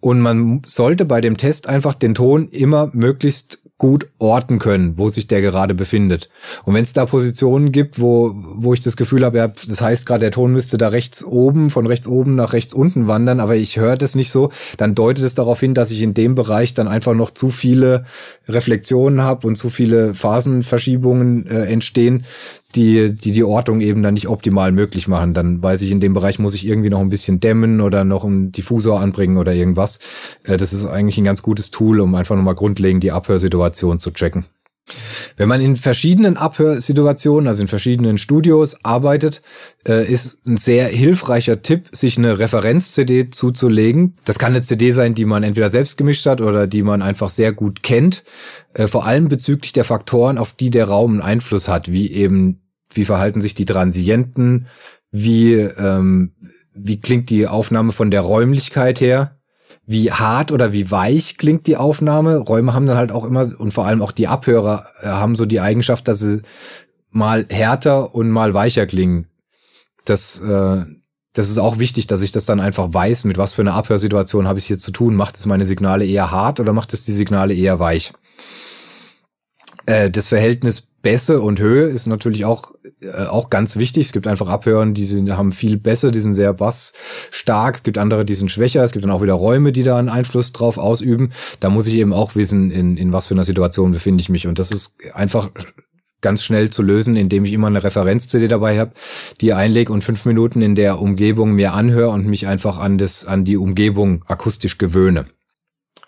Und 0.00 0.20
man 0.20 0.62
sollte 0.66 1.04
bei 1.04 1.20
dem 1.20 1.36
Test 1.36 1.68
einfach 1.68 1.94
den 1.94 2.14
Ton 2.14 2.48
immer 2.48 2.90
möglichst 2.92 3.62
gut 3.82 4.06
orten 4.20 4.60
können, 4.60 4.96
wo 4.96 5.08
sich 5.08 5.26
der 5.26 5.40
gerade 5.40 5.74
befindet. 5.74 6.28
Und 6.64 6.74
wenn 6.74 6.84
es 6.84 6.92
da 6.92 7.04
Positionen 7.04 7.72
gibt, 7.72 8.00
wo, 8.00 8.32
wo 8.32 8.72
ich 8.72 8.78
das 8.78 8.96
Gefühl 8.96 9.24
habe, 9.24 9.38
ja, 9.38 9.48
das 9.48 9.80
heißt 9.80 10.06
gerade, 10.06 10.20
der 10.20 10.30
Ton 10.30 10.52
müsste 10.52 10.78
da 10.78 10.86
rechts 10.86 11.24
oben, 11.24 11.68
von 11.68 11.88
rechts 11.88 12.06
oben 12.06 12.36
nach 12.36 12.52
rechts 12.52 12.74
unten 12.74 13.08
wandern, 13.08 13.40
aber 13.40 13.56
ich 13.56 13.78
höre 13.78 13.96
das 13.96 14.14
nicht 14.14 14.30
so, 14.30 14.52
dann 14.76 14.94
deutet 14.94 15.24
es 15.24 15.34
darauf 15.34 15.58
hin, 15.58 15.74
dass 15.74 15.90
ich 15.90 16.00
in 16.00 16.14
dem 16.14 16.36
Bereich 16.36 16.74
dann 16.74 16.86
einfach 16.86 17.14
noch 17.14 17.32
zu 17.32 17.50
viele 17.50 18.04
Reflexionen 18.46 19.22
habe 19.22 19.48
und 19.48 19.56
zu 19.56 19.68
viele 19.68 20.14
Phasenverschiebungen 20.14 21.48
äh, 21.48 21.64
entstehen, 21.64 22.24
die, 22.74 23.14
die 23.14 23.32
die 23.32 23.44
Ortung 23.44 23.80
eben 23.80 24.02
dann 24.02 24.14
nicht 24.14 24.28
optimal 24.28 24.72
möglich 24.72 25.08
machen. 25.08 25.34
Dann 25.34 25.62
weiß 25.62 25.82
ich, 25.82 25.90
in 25.90 26.00
dem 26.00 26.14
Bereich 26.14 26.38
muss 26.38 26.54
ich 26.54 26.66
irgendwie 26.66 26.90
noch 26.90 27.00
ein 27.00 27.10
bisschen 27.10 27.40
dämmen 27.40 27.80
oder 27.80 28.04
noch 28.04 28.24
einen 28.24 28.52
Diffusor 28.52 29.00
anbringen 29.00 29.36
oder 29.36 29.54
irgendwas. 29.54 29.98
Äh, 30.44 30.56
das 30.56 30.72
ist 30.72 30.86
eigentlich 30.86 31.18
ein 31.18 31.24
ganz 31.24 31.42
gutes 31.42 31.70
Tool, 31.70 32.00
um 32.00 32.14
einfach 32.14 32.36
nochmal 32.36 32.54
grundlegend 32.54 33.02
die 33.02 33.12
Abhörsituation 33.12 33.98
zu 33.98 34.10
checken. 34.12 34.44
Wenn 35.36 35.48
man 35.48 35.60
in 35.60 35.76
verschiedenen 35.76 36.36
Abhörsituationen, 36.36 37.48
also 37.48 37.62
in 37.62 37.68
verschiedenen 37.68 38.18
Studios 38.18 38.84
arbeitet, 38.84 39.42
äh, 39.86 40.04
ist 40.10 40.46
ein 40.46 40.56
sehr 40.56 40.88
hilfreicher 40.88 41.62
Tipp, 41.62 41.88
sich 41.92 42.18
eine 42.18 42.38
Referenz-CD 42.38 43.30
zuzulegen. 43.30 44.16
Das 44.24 44.38
kann 44.38 44.52
eine 44.52 44.62
CD 44.62 44.90
sein, 44.90 45.14
die 45.14 45.24
man 45.24 45.44
entweder 45.44 45.70
selbst 45.70 45.96
gemischt 45.96 46.26
hat 46.26 46.40
oder 46.40 46.66
die 46.66 46.82
man 46.82 47.00
einfach 47.00 47.30
sehr 47.30 47.52
gut 47.52 47.82
kennt. 47.82 48.24
Äh, 48.74 48.88
vor 48.88 49.06
allem 49.06 49.28
bezüglich 49.28 49.72
der 49.72 49.84
Faktoren, 49.84 50.36
auf 50.36 50.52
die 50.52 50.70
der 50.70 50.86
Raum 50.86 51.12
einen 51.12 51.22
Einfluss 51.22 51.68
hat, 51.68 51.90
wie 51.90 52.10
eben 52.10 52.61
wie 52.96 53.04
verhalten 53.04 53.40
sich 53.40 53.54
die 53.54 53.64
Transienten? 53.64 54.66
Wie, 55.10 55.54
ähm, 55.54 56.34
wie 56.74 57.00
klingt 57.00 57.30
die 57.30 57.46
Aufnahme 57.46 57.92
von 57.92 58.10
der 58.10 58.22
Räumlichkeit 58.22 59.00
her? 59.00 59.38
Wie 59.84 60.12
hart 60.12 60.52
oder 60.52 60.72
wie 60.72 60.90
weich 60.90 61.38
klingt 61.38 61.66
die 61.66 61.76
Aufnahme? 61.76 62.36
Räume 62.36 62.72
haben 62.72 62.86
dann 62.86 62.96
halt 62.96 63.12
auch 63.12 63.24
immer, 63.24 63.50
und 63.58 63.72
vor 63.72 63.86
allem 63.86 64.00
auch 64.00 64.12
die 64.12 64.28
Abhörer 64.28 64.86
äh, 65.00 65.06
haben 65.06 65.36
so 65.36 65.44
die 65.44 65.60
Eigenschaft, 65.60 66.06
dass 66.08 66.20
sie 66.20 66.40
mal 67.10 67.46
härter 67.50 68.14
und 68.14 68.30
mal 68.30 68.54
weicher 68.54 68.86
klingen. 68.86 69.26
Das, 70.04 70.40
äh, 70.40 70.84
das 71.32 71.50
ist 71.50 71.58
auch 71.58 71.78
wichtig, 71.78 72.06
dass 72.06 72.22
ich 72.22 72.32
das 72.32 72.46
dann 72.46 72.60
einfach 72.60 72.92
weiß, 72.92 73.24
mit 73.24 73.38
was 73.38 73.54
für 73.54 73.62
einer 73.62 73.74
Abhörsituation 73.74 74.46
habe 74.46 74.58
ich 74.58 74.66
hier 74.66 74.78
zu 74.78 74.92
tun. 74.92 75.14
Macht 75.14 75.36
es 75.36 75.46
meine 75.46 75.66
Signale 75.66 76.06
eher 76.06 76.30
hart 76.30 76.60
oder 76.60 76.72
macht 76.72 76.92
es 76.92 77.04
die 77.04 77.12
Signale 77.12 77.54
eher 77.54 77.78
weich? 77.78 78.12
Äh, 79.86 80.10
das 80.10 80.28
Verhältnis 80.28 80.88
Bässe 81.02 81.40
und 81.40 81.60
Höhe 81.60 81.86
ist 81.86 82.06
natürlich 82.06 82.44
auch, 82.44 82.72
äh, 83.00 83.26
auch 83.26 83.50
ganz 83.50 83.76
wichtig. 83.76 84.06
Es 84.06 84.12
gibt 84.12 84.26
einfach 84.26 84.48
Abhören, 84.48 84.94
die 84.94 85.04
sind, 85.04 85.30
haben 85.36 85.52
viel 85.52 85.76
Bässe, 85.76 86.10
die 86.10 86.20
sind 86.20 86.34
sehr 86.34 86.54
bassstark. 86.54 87.76
Es 87.76 87.82
gibt 87.82 87.98
andere, 87.98 88.24
die 88.24 88.34
sind 88.34 88.50
schwächer. 88.50 88.82
Es 88.82 88.92
gibt 88.92 89.04
dann 89.04 89.10
auch 89.10 89.22
wieder 89.22 89.34
Räume, 89.34 89.72
die 89.72 89.82
da 89.82 89.98
einen 89.98 90.08
Einfluss 90.08 90.52
drauf 90.52 90.78
ausüben. 90.78 91.32
Da 91.60 91.68
muss 91.68 91.88
ich 91.88 91.94
eben 91.94 92.12
auch 92.12 92.36
wissen, 92.36 92.70
in, 92.70 92.96
in 92.96 93.12
was 93.12 93.26
für 93.26 93.34
einer 93.34 93.44
Situation 93.44 93.92
befinde 93.92 94.22
ich 94.22 94.28
mich. 94.28 94.46
Und 94.46 94.58
das 94.58 94.70
ist 94.70 94.96
einfach 95.12 95.50
ganz 96.22 96.42
schnell 96.42 96.70
zu 96.70 96.82
lösen, 96.82 97.16
indem 97.16 97.44
ich 97.44 97.52
immer 97.52 97.66
eine 97.66 97.82
Referenz-CD 97.82 98.48
dabei 98.48 98.78
habe, 98.78 98.92
die 99.40 99.52
einlege 99.52 99.92
und 99.92 100.04
fünf 100.04 100.24
Minuten 100.24 100.62
in 100.62 100.76
der 100.76 101.00
Umgebung 101.00 101.52
mir 101.52 101.74
anhöre 101.74 102.10
und 102.10 102.26
mich 102.26 102.46
einfach 102.46 102.78
an 102.78 102.96
das, 102.96 103.26
an 103.26 103.44
die 103.44 103.56
Umgebung 103.56 104.24
akustisch 104.26 104.78
gewöhne. 104.78 105.24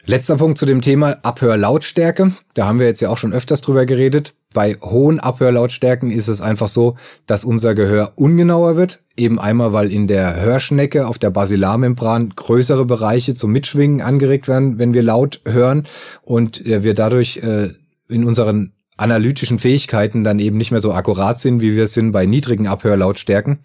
Letzter 0.06 0.36
Punkt 0.36 0.58
zu 0.58 0.66
dem 0.66 0.82
Thema 0.82 1.16
Abhörlautstärke. 1.22 2.32
Da 2.52 2.66
haben 2.66 2.78
wir 2.78 2.86
jetzt 2.86 3.00
ja 3.00 3.08
auch 3.08 3.16
schon 3.16 3.32
öfters 3.32 3.62
drüber 3.62 3.86
geredet. 3.86 4.34
Bei 4.54 4.76
hohen 4.80 5.20
Abhörlautstärken 5.20 6.10
ist 6.10 6.28
es 6.28 6.40
einfach 6.40 6.68
so, 6.68 6.96
dass 7.26 7.44
unser 7.44 7.74
Gehör 7.74 8.12
ungenauer 8.14 8.76
wird. 8.76 9.00
Eben 9.16 9.38
einmal, 9.38 9.74
weil 9.74 9.92
in 9.92 10.06
der 10.06 10.40
Hörschnecke 10.40 11.06
auf 11.06 11.18
der 11.18 11.30
Basilarmembran 11.30 12.32
größere 12.34 12.86
Bereiche 12.86 13.34
zum 13.34 13.52
Mitschwingen 13.52 14.00
angeregt 14.00 14.48
werden, 14.48 14.78
wenn 14.78 14.94
wir 14.94 15.02
laut 15.02 15.40
hören 15.44 15.86
und 16.22 16.64
äh, 16.66 16.84
wir 16.84 16.94
dadurch 16.94 17.38
äh, 17.38 17.70
in 18.08 18.24
unseren 18.24 18.72
analytischen 18.96 19.58
Fähigkeiten 19.58 20.22
dann 20.24 20.38
eben 20.38 20.56
nicht 20.56 20.70
mehr 20.70 20.80
so 20.80 20.92
akkurat 20.92 21.38
sind, 21.38 21.60
wie 21.60 21.74
wir 21.74 21.84
es 21.84 21.94
sind 21.94 22.12
bei 22.12 22.24
niedrigen 22.24 22.68
Abhörlautstärken. 22.68 23.58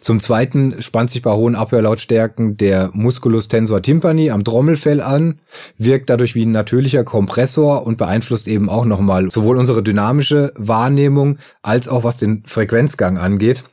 Zum 0.00 0.20
Zweiten 0.20 0.80
spannt 0.80 1.10
sich 1.10 1.22
bei 1.22 1.32
hohen 1.32 1.54
Abhörlautstärken 1.54 2.56
der 2.56 2.90
Musculus 2.92 3.48
tensor 3.48 3.82
tympani 3.82 4.30
am 4.30 4.44
Trommelfell 4.44 5.00
an, 5.00 5.40
wirkt 5.76 6.10
dadurch 6.10 6.34
wie 6.34 6.44
ein 6.44 6.52
natürlicher 6.52 7.04
Kompressor 7.04 7.86
und 7.86 7.98
beeinflusst 7.98 8.48
eben 8.48 8.68
auch 8.68 8.84
nochmal 8.84 9.30
sowohl 9.30 9.56
unsere 9.56 9.82
dynamische 9.82 10.52
Wahrnehmung 10.56 11.38
als 11.62 11.88
auch 11.88 12.04
was 12.04 12.16
den 12.16 12.42
Frequenzgang 12.46 13.18
angeht. 13.18 13.64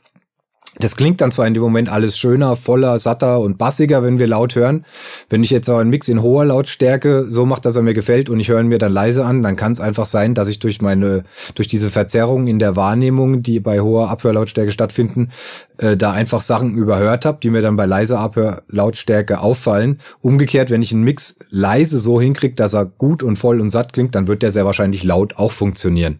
Das 0.78 0.96
klingt 0.96 1.20
dann 1.22 1.32
zwar 1.32 1.46
in 1.46 1.54
dem 1.54 1.62
Moment 1.62 1.88
alles 1.88 2.18
schöner, 2.18 2.54
voller, 2.54 2.98
satter 2.98 3.40
und 3.40 3.56
bassiger, 3.56 4.02
wenn 4.02 4.18
wir 4.18 4.26
laut 4.26 4.54
hören. 4.54 4.84
Wenn 5.30 5.42
ich 5.42 5.50
jetzt 5.50 5.68
aber 5.68 5.80
einen 5.80 5.90
Mix 5.90 6.08
in 6.08 6.20
hoher 6.20 6.44
Lautstärke 6.44 7.24
so 7.28 7.46
mache, 7.46 7.62
dass 7.62 7.76
er 7.76 7.82
mir 7.82 7.94
gefällt 7.94 8.28
und 8.28 8.40
ich 8.40 8.48
höre 8.48 8.60
ihn 8.60 8.68
mir 8.68 8.78
dann 8.78 8.92
leise 8.92 9.24
an, 9.24 9.42
dann 9.42 9.56
kann 9.56 9.72
es 9.72 9.80
einfach 9.80 10.04
sein, 10.04 10.34
dass 10.34 10.48
ich 10.48 10.58
durch 10.58 10.82
meine, 10.82 11.24
durch 11.54 11.66
diese 11.66 11.88
Verzerrung 11.88 12.46
in 12.46 12.58
der 12.58 12.76
Wahrnehmung, 12.76 13.42
die 13.42 13.58
bei 13.60 13.80
hoher 13.80 14.10
Abhörlautstärke 14.10 14.70
stattfinden, 14.70 15.30
äh, 15.78 15.96
da 15.96 16.12
einfach 16.12 16.42
Sachen 16.42 16.74
überhört 16.74 17.24
habe, 17.24 17.38
die 17.42 17.50
mir 17.50 17.62
dann 17.62 17.76
bei 17.76 17.86
leiser 17.86 18.18
Abhörlautstärke 18.18 19.40
auffallen. 19.40 20.00
Umgekehrt, 20.20 20.70
wenn 20.70 20.82
ich 20.82 20.92
einen 20.92 21.04
Mix 21.04 21.36
leise 21.48 21.98
so 21.98 22.20
hinkriege, 22.20 22.54
dass 22.54 22.74
er 22.74 22.84
gut 22.84 23.22
und 23.22 23.36
voll 23.36 23.60
und 23.60 23.70
satt 23.70 23.94
klingt, 23.94 24.14
dann 24.14 24.28
wird 24.28 24.42
der 24.42 24.52
sehr 24.52 24.66
wahrscheinlich 24.66 25.04
laut 25.04 25.36
auch 25.36 25.52
funktionieren. 25.52 26.18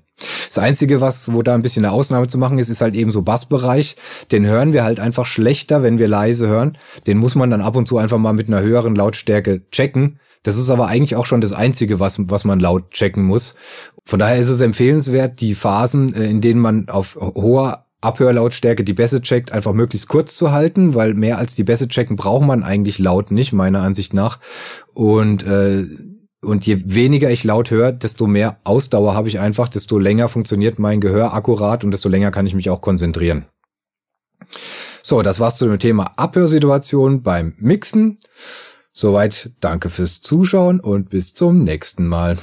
Das 0.48 0.58
Einzige, 0.58 1.00
was, 1.00 1.32
wo 1.32 1.42
da 1.42 1.54
ein 1.54 1.62
bisschen 1.62 1.84
eine 1.84 1.92
Ausnahme 1.92 2.26
zu 2.26 2.38
machen 2.38 2.58
ist, 2.58 2.70
ist 2.70 2.80
halt 2.80 2.94
eben 2.94 3.10
so 3.10 3.22
Bassbereich. 3.22 3.96
Den 4.32 4.46
hören 4.46 4.72
wir 4.72 4.84
halt 4.84 5.00
einfach 5.00 5.26
schlechter, 5.26 5.82
wenn 5.82 5.98
wir 5.98 6.08
leise 6.08 6.48
hören. 6.48 6.78
Den 7.06 7.18
muss 7.18 7.34
man 7.34 7.50
dann 7.50 7.60
ab 7.60 7.76
und 7.76 7.86
zu 7.86 7.98
einfach 7.98 8.18
mal 8.18 8.32
mit 8.32 8.48
einer 8.48 8.60
höheren 8.60 8.96
Lautstärke 8.96 9.62
checken. 9.70 10.18
Das 10.42 10.56
ist 10.56 10.70
aber 10.70 10.86
eigentlich 10.86 11.16
auch 11.16 11.26
schon 11.26 11.40
das 11.40 11.52
Einzige, 11.52 12.00
was, 12.00 12.20
was 12.28 12.44
man 12.44 12.60
laut 12.60 12.92
checken 12.92 13.24
muss. 13.24 13.56
Von 14.04 14.20
daher 14.20 14.38
ist 14.38 14.48
es 14.48 14.60
empfehlenswert, 14.60 15.40
die 15.40 15.54
Phasen, 15.54 16.14
äh, 16.14 16.30
in 16.30 16.40
denen 16.40 16.60
man 16.60 16.88
auf 16.88 17.16
hoher 17.16 17.86
Abhörlautstärke 18.00 18.84
die 18.84 18.92
Bässe 18.92 19.20
checkt, 19.20 19.50
einfach 19.50 19.72
möglichst 19.72 20.08
kurz 20.08 20.36
zu 20.36 20.52
halten, 20.52 20.94
weil 20.94 21.14
mehr 21.14 21.38
als 21.38 21.56
die 21.56 21.64
Bässe 21.64 21.88
checken 21.88 22.14
braucht 22.14 22.46
man 22.46 22.62
eigentlich 22.62 22.98
laut 22.98 23.32
nicht, 23.32 23.52
meiner 23.52 23.82
Ansicht 23.82 24.14
nach. 24.14 24.38
Und 24.94 25.42
äh, 25.42 25.86
und 26.42 26.66
je 26.66 26.82
weniger 26.84 27.30
ich 27.30 27.44
laut 27.44 27.70
höre, 27.70 27.92
desto 27.92 28.26
mehr 28.26 28.60
Ausdauer 28.64 29.14
habe 29.14 29.28
ich 29.28 29.38
einfach, 29.38 29.68
desto 29.68 29.98
länger 29.98 30.28
funktioniert 30.28 30.78
mein 30.78 31.00
Gehör 31.00 31.34
akkurat 31.34 31.84
und 31.84 31.90
desto 31.90 32.08
länger 32.08 32.30
kann 32.30 32.46
ich 32.46 32.54
mich 32.54 32.70
auch 32.70 32.80
konzentrieren. 32.80 33.46
So, 35.02 35.22
das 35.22 35.40
war's 35.40 35.56
zu 35.56 35.66
dem 35.66 35.78
Thema 35.78 36.12
Abhörsituation 36.16 37.22
beim 37.22 37.54
Mixen. 37.58 38.18
Soweit 38.92 39.50
danke 39.60 39.90
fürs 39.90 40.20
Zuschauen 40.20 40.80
und 40.80 41.10
bis 41.10 41.34
zum 41.34 41.64
nächsten 41.64 42.06
Mal. 42.06 42.38